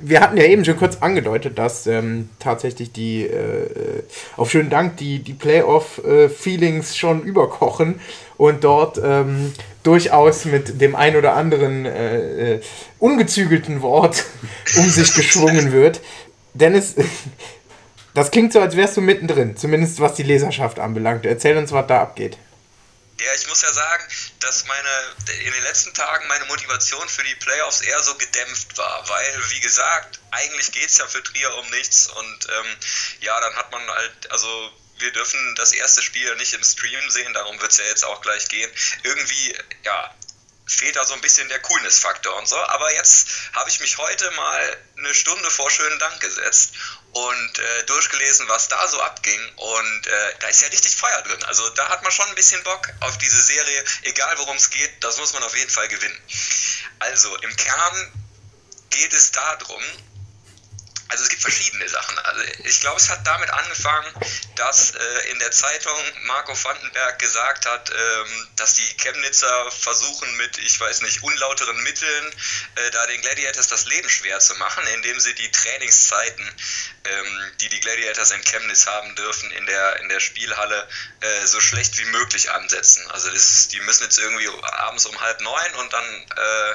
[0.00, 4.02] Wir hatten ja eben schon kurz angedeutet, dass ähm, tatsächlich die, äh,
[4.38, 8.00] auf schönen Dank, die, die Playoff-Feelings äh, schon überkochen
[8.38, 12.60] und dort ähm, durchaus mit dem ein oder anderen äh, äh
[12.98, 14.24] ungezügelten Wort
[14.78, 16.00] um sich geschwungen wird.
[16.56, 16.94] Dennis,
[18.14, 21.26] das klingt so, als wärst du mittendrin, zumindest was die Leserschaft anbelangt.
[21.26, 22.38] Erzähl uns, was da abgeht.
[23.18, 24.04] Ja, ich muss ja sagen,
[24.40, 29.08] dass meine in den letzten Tagen meine Motivation für die Playoffs eher so gedämpft war,
[29.08, 32.76] weil, wie gesagt, eigentlich geht es ja für Trier um nichts und ähm,
[33.20, 37.32] ja, dann hat man halt, also wir dürfen das erste Spiel nicht im Stream sehen,
[37.32, 38.70] darum wird es ja jetzt auch gleich gehen.
[39.02, 40.14] Irgendwie, ja,
[40.66, 42.56] fehlt da so ein bisschen der Coolness-Faktor und so.
[42.56, 46.72] Aber jetzt habe ich mich heute mal eine Stunde vor schönen Dank gesetzt
[47.12, 49.40] und äh, durchgelesen, was da so abging.
[49.56, 51.42] Und äh, da ist ja richtig Feuer drin.
[51.44, 53.84] Also da hat man schon ein bisschen Bock auf diese Serie.
[54.02, 56.20] Egal worum es geht, das muss man auf jeden Fall gewinnen.
[56.98, 58.12] Also im Kern
[58.90, 59.82] geht es darum,
[61.08, 62.18] also es gibt verschiedene Sachen.
[62.18, 64.12] Also ich glaube, es hat damit angefangen,
[64.56, 70.58] dass äh, in der Zeitung Marco Vandenberg gesagt hat, ähm, dass die Chemnitzer versuchen mit,
[70.58, 72.32] ich weiß nicht, unlauteren Mitteln
[72.76, 76.44] äh, da den Gladiators das Leben schwer zu machen, indem sie die Trainingszeiten,
[77.04, 80.88] ähm, die die Gladiators in Chemnitz haben dürfen, in der, in der Spielhalle
[81.20, 83.08] äh, so schlecht wie möglich ansetzen.
[83.12, 86.74] Also das, die müssen jetzt irgendwie abends um halb neun und dann äh,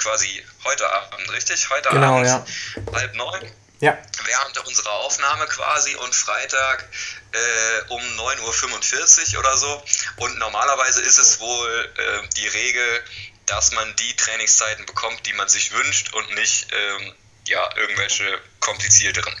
[0.00, 1.68] quasi heute Abend, richtig?
[1.70, 2.44] Heute genau, Abend, ja.
[2.92, 3.52] halb neun.
[3.80, 3.96] Ja.
[4.24, 6.86] Während unserer Aufnahme quasi und Freitag
[7.32, 9.82] äh, um 9.45 Uhr oder so.
[10.16, 13.04] Und normalerweise ist es wohl äh, die Regel,
[13.46, 17.14] dass man die Trainingszeiten bekommt, die man sich wünscht und nicht ähm,
[17.46, 19.34] ja, irgendwelche komplizierteren.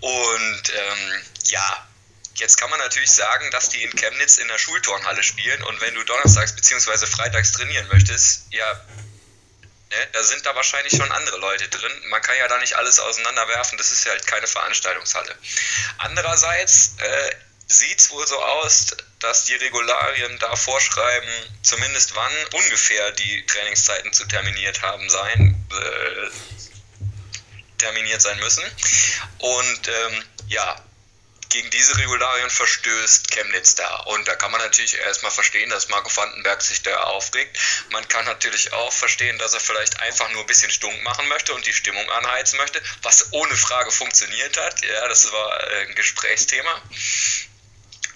[0.00, 1.86] Und ähm, ja,
[2.36, 5.94] Jetzt kann man natürlich sagen, dass die in Chemnitz in der Schulturnhalle spielen und wenn
[5.94, 7.06] du donnerstags bzw.
[7.06, 8.80] freitags trainieren möchtest, ja,
[9.92, 10.08] Ne?
[10.12, 11.92] Da sind da wahrscheinlich schon andere Leute drin.
[12.08, 15.36] Man kann ja da nicht alles auseinanderwerfen, das ist ja halt keine Veranstaltungshalle.
[15.98, 17.34] Andererseits äh,
[17.66, 21.28] sieht es wohl so aus, dass die Regularien da vorschreiben,
[21.62, 26.30] zumindest wann ungefähr die Trainingszeiten zu terminiert haben sein, äh,
[27.76, 28.64] terminiert sein müssen.
[29.38, 30.82] Und ähm, ja,
[31.52, 33.96] gegen diese Regularien verstößt Chemnitz da.
[34.06, 37.58] Und da kann man natürlich erstmal verstehen, dass Marco Vandenberg sich da aufregt.
[37.90, 41.52] Man kann natürlich auch verstehen, dass er vielleicht einfach nur ein bisschen stunk machen möchte
[41.54, 44.82] und die Stimmung anheizen möchte, was ohne Frage funktioniert hat.
[44.82, 46.82] Ja, das war äh, ein Gesprächsthema.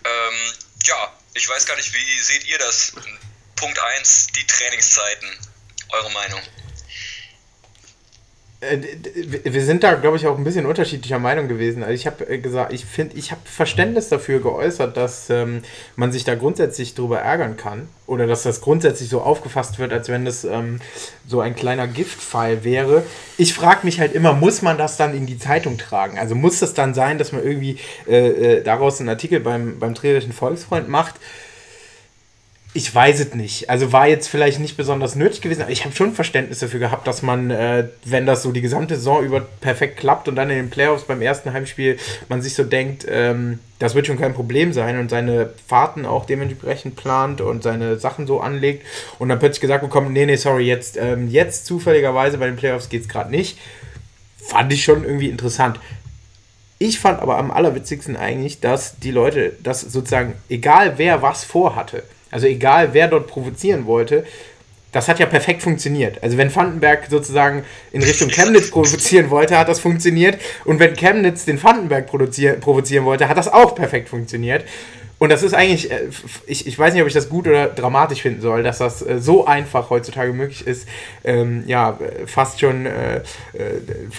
[0.04, 0.52] Ähm,
[0.84, 2.92] ja, ich weiß gar nicht, wie seht ihr das?
[3.56, 5.28] Punkt 1, die Trainingszeiten.
[5.90, 6.42] Eure Meinung?
[8.60, 8.78] Äh,
[9.44, 11.82] wir sind da, glaube ich, auch ein bisschen unterschiedlicher Meinung gewesen.
[11.82, 15.62] Also ich habe äh, gesagt, ich finde, ich habe Verständnis dafür geäußert, dass ähm,
[15.94, 20.08] man sich da grundsätzlich drüber ärgern kann oder dass das grundsätzlich so aufgefasst wird, als
[20.08, 20.80] wenn das ähm,
[21.26, 23.02] so ein kleiner Giftpfeil wäre.
[23.36, 26.18] Ich frage mich halt immer, muss man das dann in die Zeitung tragen?
[26.18, 29.94] Also muss das dann sein, dass man irgendwie äh, äh, daraus einen Artikel beim, beim
[29.94, 31.16] Trierischen Volksfreund macht?
[32.76, 33.70] Ich weiß es nicht.
[33.70, 37.06] Also war jetzt vielleicht nicht besonders nötig gewesen, aber ich habe schon Verständnis dafür gehabt,
[37.06, 40.56] dass man, äh, wenn das so die gesamte Saison über perfekt klappt und dann in
[40.56, 41.96] den Playoffs beim ersten Heimspiel
[42.28, 46.26] man sich so denkt, ähm, das wird schon kein Problem sein und seine Fahrten auch
[46.26, 48.84] dementsprechend plant und seine Sachen so anlegt
[49.18, 52.90] und dann plötzlich gesagt bekommt, nee, nee, sorry, jetzt, ähm, jetzt zufälligerweise bei den Playoffs
[52.90, 53.58] geht es gerade nicht.
[54.36, 55.80] Fand ich schon irgendwie interessant.
[56.78, 62.02] Ich fand aber am allerwitzigsten eigentlich, dass die Leute, das sozusagen, egal wer was vorhatte,
[62.30, 64.24] also egal, wer dort provozieren wollte,
[64.92, 66.22] das hat ja perfekt funktioniert.
[66.22, 70.38] Also wenn Vandenberg sozusagen in Richtung Chemnitz provozieren wollte, hat das funktioniert.
[70.64, 74.64] Und wenn Chemnitz den Vandenberg provozieren wollte, hat das auch perfekt funktioniert.
[75.18, 76.08] Und das ist eigentlich, äh,
[76.46, 79.18] ich, ich weiß nicht, ob ich das gut oder dramatisch finden soll, dass das äh,
[79.18, 80.86] so einfach heutzutage möglich ist,
[81.24, 83.22] ähm, ja, fast schon äh, äh,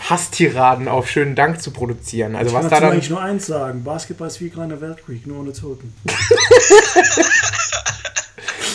[0.10, 2.36] Hasstiraden auf schönen Dank zu produzieren.
[2.36, 2.94] Also ich was kann da dann.
[2.94, 5.94] eigentlich nur eins sagen: Basketball ist wie gerade Weltkrieg, nur ohne Toten.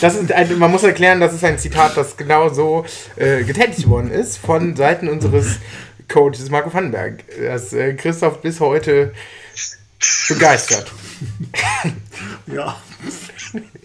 [0.03, 2.85] Das ist ein, man muss erklären, das ist ein Zitat, das genau so
[3.15, 5.59] äh, getätigt worden ist von Seiten unseres
[6.09, 9.13] Coaches Marco Vandenberg, das äh, Christoph bis heute
[10.27, 10.91] begeistert.
[12.47, 12.81] ja.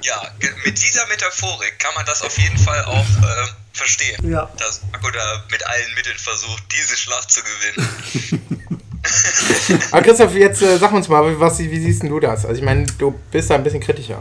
[0.02, 0.30] Ja,
[0.64, 4.28] mit dieser Metaphorik kann man das auf jeden Fall auch äh, verstehen.
[4.28, 4.50] Ja.
[4.58, 8.58] Dass Marco da mit allen Mitteln versucht, diese Schlacht zu gewinnen.
[9.92, 12.44] Aber Christoph, jetzt äh, sag uns mal, was, wie siehst du das?
[12.44, 14.20] Also ich meine, du bist da ein bisschen kritischer.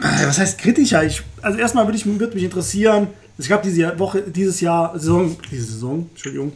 [0.00, 1.04] Äh, was heißt kritischer?
[1.04, 5.64] Ich, also erstmal würde würd mich interessieren, es gab diese Woche, dieses Jahr, Saison, diese
[5.64, 6.52] Saison, Entschuldigung,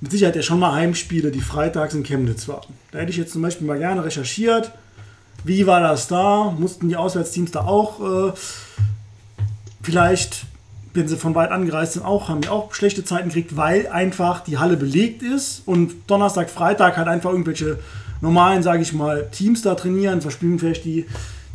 [0.00, 2.72] mit Sicherheit ja schon mal Heimspiele, die freitags in Chemnitz waren.
[2.90, 4.72] Da hätte ich jetzt zum Beispiel mal gerne recherchiert,
[5.44, 6.54] wie war das da?
[6.58, 8.32] Mussten die Auswärtsteams da auch äh,
[9.82, 10.44] vielleicht,
[10.92, 14.40] wenn sie von weit angereist sind, auch, haben die auch schlechte Zeiten gekriegt, weil einfach
[14.40, 17.78] die Halle belegt ist und Donnerstag, Freitag halt einfach irgendwelche
[18.20, 21.06] normalen, sage ich mal, Teams da trainieren, verspielen vielleicht die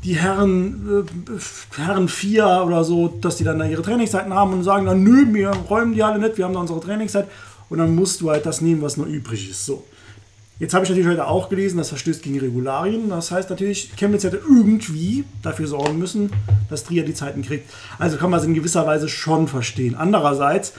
[0.06, 4.64] die Herren, äh, Herren 4 oder so, dass die dann da ihre Trainingszeiten haben und
[4.64, 7.28] sagen dann, nö, wir räumen die alle nicht, wir haben da unsere Trainingszeit.
[7.70, 9.66] Und dann musst du halt das nehmen, was noch übrig ist.
[9.66, 9.84] So.
[10.60, 13.10] Jetzt habe ich natürlich heute auch gelesen, das verstößt gegen Regularien.
[13.10, 16.32] Das heißt natürlich, Chemnitz hätte irgendwie dafür sorgen müssen,
[16.70, 17.68] dass Trier die Zeiten kriegt.
[17.98, 19.96] Also kann man es in gewisser Weise schon verstehen.
[19.96, 20.74] Andererseits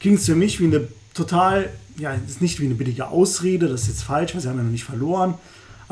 [0.00, 3.82] klingt es für mich wie eine total, ja, ist nicht wie eine billige Ausrede, das
[3.82, 5.34] ist jetzt falsch, weil sie haben ja noch nicht verloren.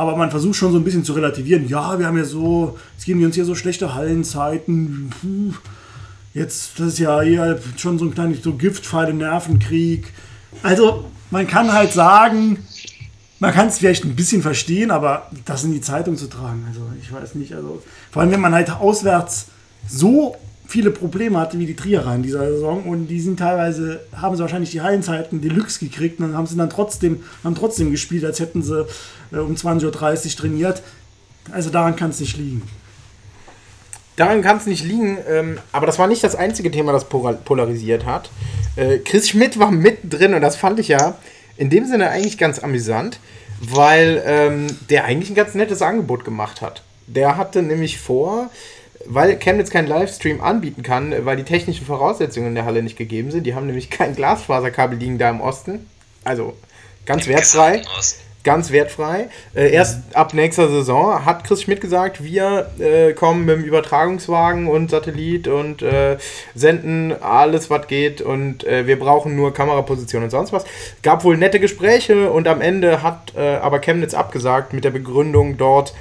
[0.03, 1.69] Aber man versucht schon so ein bisschen zu relativieren.
[1.69, 5.13] Ja, wir haben ja so, jetzt geben uns hier so schlechte Hallenzeiten.
[6.35, 10.13] Jetzt, das ist ja hier schon so ein kleines so Giftpfeile, Nervenkrieg.
[10.65, 12.59] Also, man kann halt sagen,
[13.39, 16.81] man kann es vielleicht ein bisschen verstehen, aber das in die Zeitung zu tragen, also
[17.01, 17.55] ich weiß nicht.
[17.55, 19.47] Also, vor allem, wenn man halt auswärts
[19.87, 20.35] so
[20.73, 24.41] viele Probleme hatte wie die Trierer in dieser Saison und die sind teilweise, haben sie
[24.41, 28.41] wahrscheinlich die Hallenzeiten Deluxe gekriegt und dann haben sie dann trotzdem, haben trotzdem gespielt, als
[28.41, 28.87] hätten sie
[29.33, 30.83] äh, um 20.30 Uhr trainiert.
[31.53, 32.63] Also daran kann es nicht liegen.
[34.17, 38.07] Daran kann es nicht liegen, ähm, aber das war nicht das einzige Thema, das polarisiert
[38.07, 38.31] hat.
[38.77, 41.19] Äh, Chris Schmidt war mittendrin und das fand ich ja
[41.59, 43.21] in dem Sinne eigentlich ganz amüsant,
[43.61, 46.83] weil ähm, der eigentlich ein ganz nettes Angebot gemacht hat.
[47.09, 48.49] Der hatte nämlich vor,
[49.07, 53.31] weil Chemnitz keinen Livestream anbieten kann, weil die technischen Voraussetzungen in der Halle nicht gegeben
[53.31, 53.45] sind.
[53.45, 55.87] Die haben nämlich kein Glasfaserkabel liegen da im Osten.
[56.25, 56.55] Also
[57.07, 57.83] ganz wertfrei.
[58.45, 59.29] Ganz wertfrei.
[59.55, 64.67] Äh, erst ab nächster Saison hat Chris Schmidt gesagt, wir äh, kommen mit dem Übertragungswagen
[64.67, 66.17] und Satellit und äh,
[66.55, 70.65] senden alles, was geht und äh, wir brauchen nur Kameraposition und sonst was.
[71.05, 75.57] Gab wohl nette Gespräche und am Ende hat äh, aber Chemnitz abgesagt mit der Begründung
[75.57, 75.95] dort,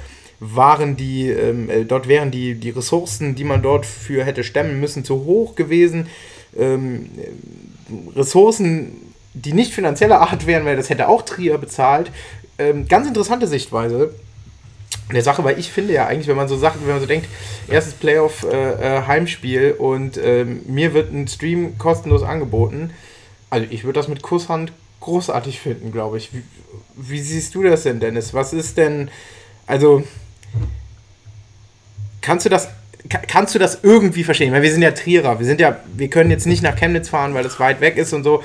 [0.44, 4.80] waren die, ähm, äh, dort wären die, die Ressourcen, die man dort für hätte stemmen
[4.80, 6.08] müssen, zu hoch gewesen.
[6.58, 8.92] Ähm, äh, Ressourcen,
[9.34, 12.10] die nicht finanzieller Art wären, weil das hätte auch Trier bezahlt.
[12.58, 14.14] Ähm, ganz interessante Sichtweise
[15.12, 17.28] der Sache, weil ich finde ja eigentlich, wenn man so Sachen, wenn man so denkt,
[17.68, 22.90] erstes Playoff äh, äh Heimspiel und äh, mir wird ein Stream kostenlos angeboten,
[23.48, 26.32] also ich würde das mit Kusshand großartig finden, glaube ich.
[26.32, 26.42] Wie,
[26.96, 28.34] wie, siehst du das denn, Dennis?
[28.34, 29.10] Was ist denn,
[29.66, 30.02] also
[32.20, 32.68] Kannst du das
[33.08, 34.52] kannst du das irgendwie verstehen?
[34.52, 37.34] Weil wir sind ja Trierer, wir sind ja, wir können jetzt nicht nach Chemnitz fahren,
[37.34, 38.44] weil es weit weg ist und so.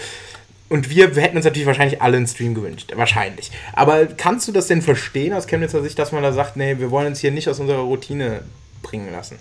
[0.70, 2.92] Und wir hätten uns natürlich wahrscheinlich alle einen Stream gewünscht.
[2.96, 3.52] Wahrscheinlich.
[3.74, 6.92] Aber kannst du das denn verstehen aus Chemnitzer Sicht, dass man da sagt, nee, wir
[6.92, 8.44] wollen uns hier nicht aus unserer Routine
[8.82, 9.40] bringen lassen?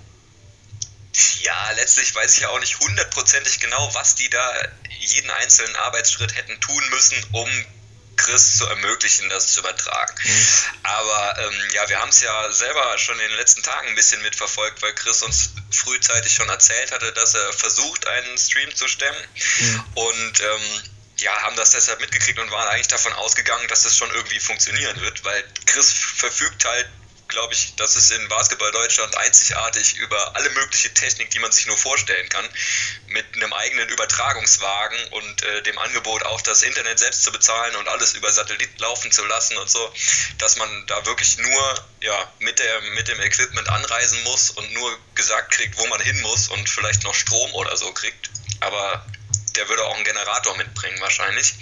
[1.43, 4.53] Ja, letztlich weiß ich ja auch nicht hundertprozentig genau, was die da
[5.01, 7.49] jeden einzelnen Arbeitsschritt hätten tun müssen, um
[8.17, 10.15] Chris zu ermöglichen, das zu übertragen.
[10.25, 10.47] Mhm.
[10.83, 14.23] Aber ähm, ja, wir haben es ja selber schon in den letzten Tagen ein bisschen
[14.23, 19.29] mitverfolgt, weil Chris uns frühzeitig schon erzählt hatte, dass er versucht, einen Stream zu stemmen.
[19.61, 19.85] Mhm.
[19.95, 20.83] Und ähm,
[21.19, 25.01] ja, haben das deshalb mitgekriegt und waren eigentlich davon ausgegangen, dass das schon irgendwie funktionieren
[25.01, 26.89] wird, weil Chris verfügt halt
[27.37, 31.67] glaube ich, das ist in Basketball Deutschland einzigartig über alle mögliche Technik, die man sich
[31.67, 32.49] nur vorstellen kann,
[33.09, 37.89] mit einem eigenen Übertragungswagen und äh, dem Angebot auch das Internet selbst zu bezahlen und
[37.89, 39.93] alles über Satellit laufen zu lassen und so,
[40.39, 44.99] dass man da wirklich nur ja, mit, der, mit dem Equipment anreisen muss und nur
[45.15, 48.31] gesagt kriegt, wo man hin muss und vielleicht noch Strom oder so kriegt.
[48.61, 49.05] Aber
[49.57, 51.53] der würde auch einen Generator mitbringen wahrscheinlich.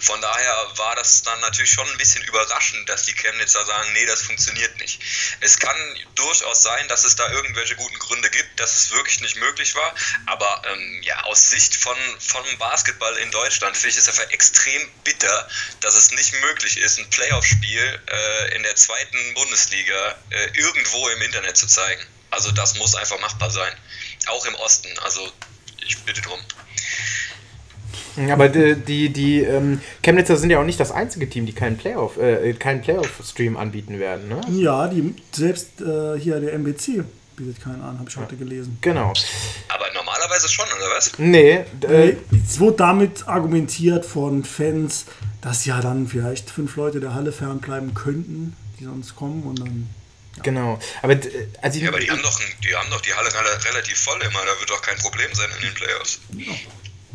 [0.00, 4.06] Von daher war das dann natürlich schon ein bisschen überraschend, dass die Chemnitzer sagen, nee,
[4.06, 5.00] das funktioniert nicht.
[5.40, 5.76] Es kann
[6.14, 9.94] durchaus sein, dass es da irgendwelche guten Gründe gibt, dass es wirklich nicht möglich war,
[10.26, 14.88] aber ähm, ja, aus Sicht von, von Basketball in Deutschland finde ich es einfach extrem
[15.04, 15.48] bitter,
[15.80, 21.22] dass es nicht möglich ist, ein Playoff-Spiel äh, in der zweiten Bundesliga äh, irgendwo im
[21.22, 22.04] Internet zu zeigen.
[22.30, 23.72] Also das muss einfach machbar sein.
[24.26, 24.98] Auch im Osten.
[25.00, 25.32] Also
[25.80, 26.40] ich bitte drum.
[28.30, 31.76] Aber die, die, die ähm, Chemnitzer sind ja auch nicht das einzige Team, die keinen
[31.76, 34.40] Playoff, äh, keinen Playoff-Stream anbieten werden, ne?
[34.50, 37.04] Ja, die selbst äh, hier der MBC
[37.36, 38.78] bietet keinen an, habe ich heute gelesen.
[38.80, 39.12] Genau.
[39.68, 41.12] Aber normalerweise schon, oder was?
[41.18, 41.64] Nee.
[41.82, 45.04] Äh, es wurde damit argumentiert von Fans,
[45.42, 49.88] dass ja dann vielleicht fünf Leute der Halle fernbleiben könnten, die sonst kommen und dann.
[50.36, 50.42] Ja.
[50.42, 50.78] Genau.
[51.02, 53.28] Aber, äh, also ja, aber die haben, doch, die haben doch die Halle
[53.64, 56.20] relativ voll immer, da wird doch kein Problem sein in den Playoffs.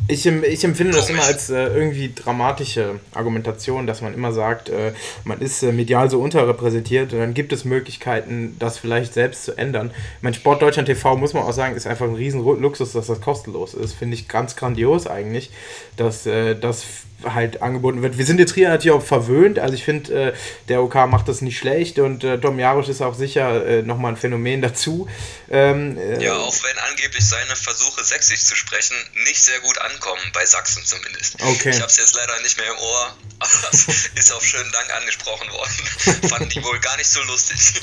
[0.08, 4.92] Ich, ich empfinde das immer als äh, irgendwie dramatische Argumentation, dass man immer sagt, äh,
[5.24, 9.56] man ist äh, medial so unterrepräsentiert und dann gibt es Möglichkeiten, das vielleicht selbst zu
[9.56, 9.92] ändern.
[10.20, 13.20] Mein Sport Deutschland TV, muss man auch sagen, ist einfach ein riesen Luxus, dass das
[13.20, 13.94] kostenlos ist.
[13.94, 15.50] Finde ich ganz grandios eigentlich,
[15.96, 16.84] dass äh, das
[17.24, 18.18] halt angeboten wird.
[18.18, 20.32] Wir sind jetzt hier natürlich auch verwöhnt, also ich finde, äh,
[20.68, 24.12] der OK macht das nicht schlecht und äh, Dom Jarosch ist auch sicher äh, nochmal
[24.12, 25.08] ein Phänomen dazu.
[25.50, 30.22] Ähm, äh, ja, auch wenn angeblich seine Versuche, sächsisch zu sprechen, nicht sehr gut ankommen,
[30.32, 31.36] bei Sachsen zumindest.
[31.42, 31.70] Okay.
[31.70, 33.70] Ich habe es jetzt leider nicht mehr im Ohr, aber
[34.14, 36.28] ist auf schönen Dank angesprochen worden.
[36.28, 37.82] Fanden die wohl gar nicht so lustig.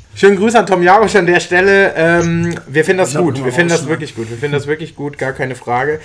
[0.16, 1.92] Schönen Gruß an Tom Jarosch an der Stelle.
[1.94, 5.18] Ähm, wir finden das gut, wir finden das wirklich gut, wir finden das wirklich gut,
[5.18, 6.00] gar keine Frage.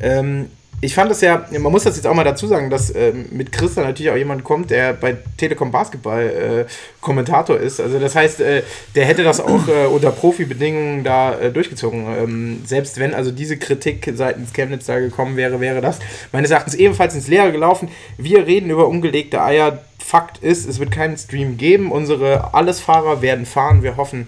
[0.00, 0.50] Ähm,
[0.82, 3.50] ich fand das ja, man muss das jetzt auch mal dazu sagen, dass äh, mit
[3.50, 7.80] Chris natürlich auch jemand kommt, der bei Telekom Basketball äh, Kommentator ist.
[7.80, 8.62] Also das heißt, äh,
[8.94, 12.06] der hätte das auch äh, unter Profibedingungen da äh, durchgezogen.
[12.06, 15.98] Ähm, selbst wenn also diese Kritik seitens Chemnitz da gekommen wäre, wäre das
[16.32, 17.88] meines Erachtens ebenfalls ins Leere gelaufen.
[18.18, 19.82] Wir reden über ungelegte Eier.
[19.98, 21.90] Fakt ist, es wird keinen Stream geben.
[21.90, 23.82] Unsere Allesfahrer werden fahren.
[23.82, 24.26] Wir hoffen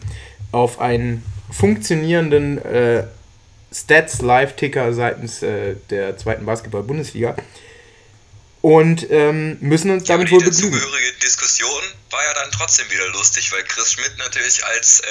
[0.51, 3.05] auf einen funktionierenden äh,
[3.73, 7.37] Stats Live-Ticker seitens äh, der zweiten Basketball-Bundesliga.
[8.61, 10.73] Und ähm, müssen uns damit wohl begnügen.
[10.73, 15.05] Die dazugehörige Diskussion war ja dann trotzdem wieder lustig, weil Chris Schmidt natürlich als äh,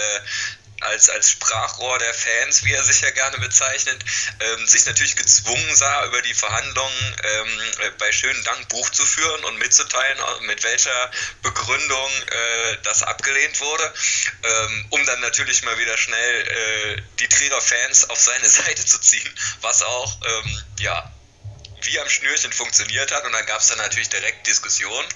[0.81, 4.03] als, als Sprachrohr der Fans, wie er sich ja gerne bezeichnet,
[4.39, 9.05] ähm, sich natürlich gezwungen sah, über die Verhandlungen ähm, äh, bei schönen Dank Buch zu
[9.05, 11.11] führen und mitzuteilen, äh, mit welcher
[11.41, 13.93] Begründung äh, das abgelehnt wurde,
[14.43, 18.99] ähm, um dann natürlich mal wieder schnell äh, die Trierer Fans auf seine Seite zu
[18.99, 21.11] ziehen, was auch, ähm, ja,
[21.87, 25.07] wie am Schnürchen funktioniert hat und dann gab es dann natürlich direkt Diskussionen.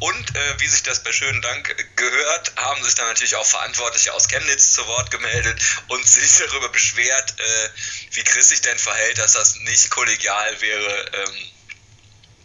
[0.00, 4.12] Und äh, wie sich das bei schönen Dank gehört, haben sich dann natürlich auch Verantwortliche
[4.12, 7.68] aus Chemnitz zu Wort gemeldet und sich darüber beschwert, äh,
[8.12, 11.52] wie Chris sich denn verhält, dass das nicht kollegial wäre, ähm,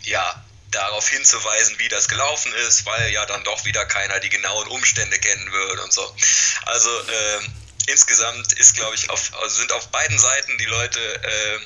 [0.03, 4.67] ja, darauf hinzuweisen, wie das gelaufen ist, weil ja dann doch wieder keiner die genauen
[4.67, 6.15] Umstände kennen würde und so.
[6.65, 7.39] Also äh,
[7.87, 11.59] insgesamt ist, glaube ich, auf, also sind auf beiden Seiten die Leute äh,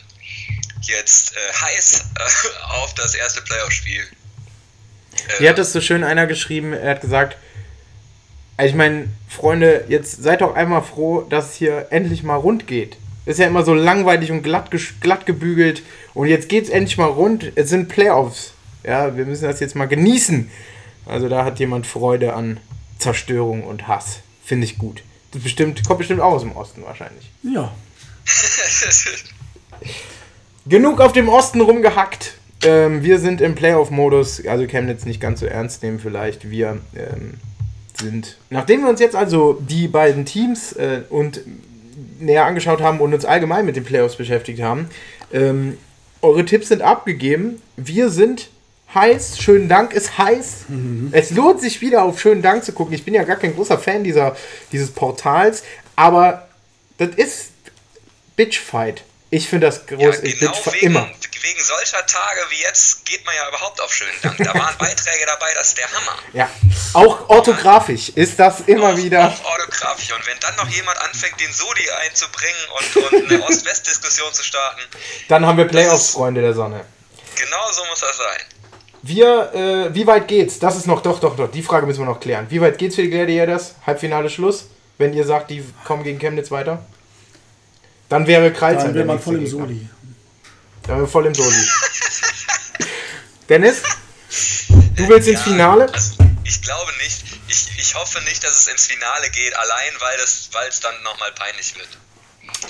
[0.88, 4.04] jetzt äh, heiß äh, auf das erste Playoff-Spiel.
[5.40, 6.74] Wie hat das so schön einer geschrieben?
[6.74, 7.38] Er hat gesagt,
[8.58, 12.68] also ich meine, Freunde, jetzt seid doch einmal froh, dass es hier endlich mal rund
[12.68, 12.98] geht.
[13.26, 14.70] Ist ja immer so langweilig und glatt,
[15.00, 15.82] glatt gebügelt.
[16.14, 17.52] Und jetzt geht es endlich mal rund.
[17.56, 18.52] Es sind Playoffs.
[18.84, 20.52] Ja, wir müssen das jetzt mal genießen.
[21.06, 22.60] Also da hat jemand Freude an
[23.00, 24.20] Zerstörung und Hass.
[24.44, 25.04] Finde ich gut.
[25.32, 27.32] Das bestimmt, kommt bestimmt auch aus dem Osten wahrscheinlich.
[27.44, 27.74] Ja.
[30.66, 32.36] Genug auf dem Osten rumgehackt.
[32.64, 36.50] Ähm, wir sind im Playoff-Modus, also Chemnitz nicht ganz so ernst nehmen vielleicht.
[36.50, 37.34] Wir ähm,
[38.00, 41.42] sind, nachdem wir uns jetzt also die beiden Teams äh, und
[42.20, 44.90] näher angeschaut haben und uns allgemein mit den Playoffs beschäftigt haben,
[45.34, 45.78] ähm,
[46.22, 47.62] eure Tipps sind abgegeben.
[47.76, 48.50] Wir sind
[48.94, 49.40] heiß.
[49.40, 50.66] Schönen Dank ist heiß.
[50.70, 51.10] Mhm.
[51.12, 52.94] Es lohnt sich wieder auf Schönen Dank zu gucken.
[52.94, 54.36] Ich bin ja gar kein großer Fan dieser,
[54.72, 55.64] dieses Portals,
[55.98, 56.48] aber
[56.98, 57.52] das ist
[58.38, 59.04] Bitchfight.
[59.34, 60.00] Ich finde das groß.
[60.00, 61.10] Ja, genau wegen, immer.
[61.42, 64.38] wegen solcher Tage wie jetzt geht man ja überhaupt auf schönen Dank.
[64.38, 66.20] Da waren Beiträge dabei, das ist der Hammer.
[66.34, 66.50] Ja,
[66.94, 69.30] auch orthografisch ist das immer auch, wieder.
[69.30, 70.14] Auch orthografisch.
[70.14, 74.82] Und wenn dann noch jemand anfängt, den Sodi einzubringen und, und eine Ost-West-Diskussion zu starten.
[75.30, 76.86] Dann haben wir Playoffs, Freunde der Sonne.
[77.36, 78.40] Genau so muss das sein.
[79.02, 80.60] Wir, äh, wie weit geht's?
[80.60, 82.46] Das ist noch, doch, doch, doch, die Frage müssen wir noch klären.
[82.50, 83.74] Wie weit geht's für die Gladiators?
[83.88, 84.68] Halbfinale Schluss?
[85.00, 86.86] Wenn ihr sagt, die kommen gegen Chemnitz weiter?
[88.10, 88.88] Dann wäre Kreuzheim.
[88.88, 89.90] Dann wäre man voll im Soli.
[90.84, 91.68] Dann wäre voll im Soli.
[93.50, 93.82] Dennis?
[94.96, 95.92] Du willst ja, ins Finale?
[95.94, 97.24] Also ich glaube nicht.
[97.48, 101.32] Ich, ich hoffe nicht, dass es ins Finale geht, allein weil es weil dann nochmal
[101.34, 101.90] peinlich wird.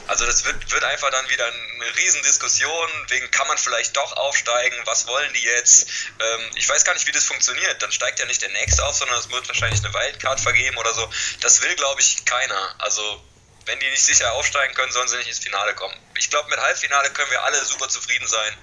[0.08, 4.76] Also das wird, wird einfach dann wieder eine Riesendiskussion, wegen kann man vielleicht doch aufsteigen,
[4.86, 5.88] was wollen die jetzt?
[6.20, 7.82] Ähm, ich weiß gar nicht, wie das funktioniert.
[7.82, 10.94] Dann steigt ja nicht der Nächste auf, sondern es wird wahrscheinlich eine Wildcard vergeben oder
[10.94, 11.08] so.
[11.42, 12.76] Das will, glaube ich, keiner.
[12.80, 13.22] Also
[13.66, 15.94] wenn die nicht sicher aufsteigen können, sollen sie nicht ins Finale kommen.
[16.18, 18.54] Ich glaube, mit Halbfinale können wir alle super zufrieden sein.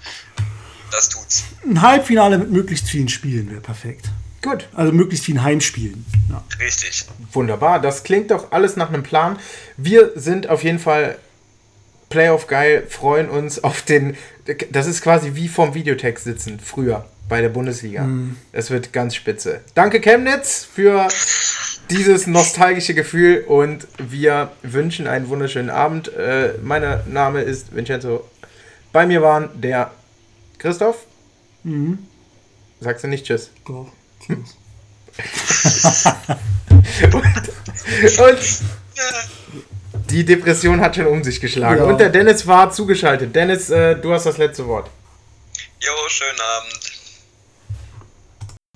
[0.90, 1.44] Das tut's.
[1.64, 4.06] Ein Halbfinale mit möglichst vielen Spielen wäre perfekt.
[4.42, 4.68] Gut.
[4.74, 6.04] Also möglichst vielen Heimspielen.
[6.30, 6.42] Ja.
[6.58, 7.04] Richtig.
[7.32, 7.80] Wunderbar.
[7.80, 9.38] Das klingt doch alles nach einem Plan.
[9.76, 11.18] Wir sind auf jeden Fall
[12.08, 14.16] Playoff geil, freuen uns auf den.
[14.70, 18.02] Das ist quasi wie vom Videotext sitzen, früher bei der Bundesliga.
[18.02, 18.36] Mm.
[18.50, 19.60] Es wird ganz spitze.
[19.74, 21.06] Danke, Chemnitz, für
[21.90, 26.12] dieses nostalgische Gefühl und wir wünschen einen wunderschönen Abend.
[26.14, 28.28] Äh, mein Name ist Vincenzo.
[28.92, 29.90] Bei mir waren der
[30.58, 31.04] Christoph.
[31.64, 31.98] Mhm.
[32.80, 33.50] Sagst du nicht Tschüss?
[33.66, 33.88] Doch,
[34.24, 34.56] Tschüss.
[37.12, 37.14] und,
[38.18, 38.60] und,
[40.10, 41.80] die Depression hat schon um sich geschlagen.
[41.80, 41.86] Ja.
[41.86, 43.34] Und der Dennis war zugeschaltet.
[43.34, 44.88] Dennis, äh, du hast das letzte Wort.
[45.80, 46.89] Jo, schönen Abend.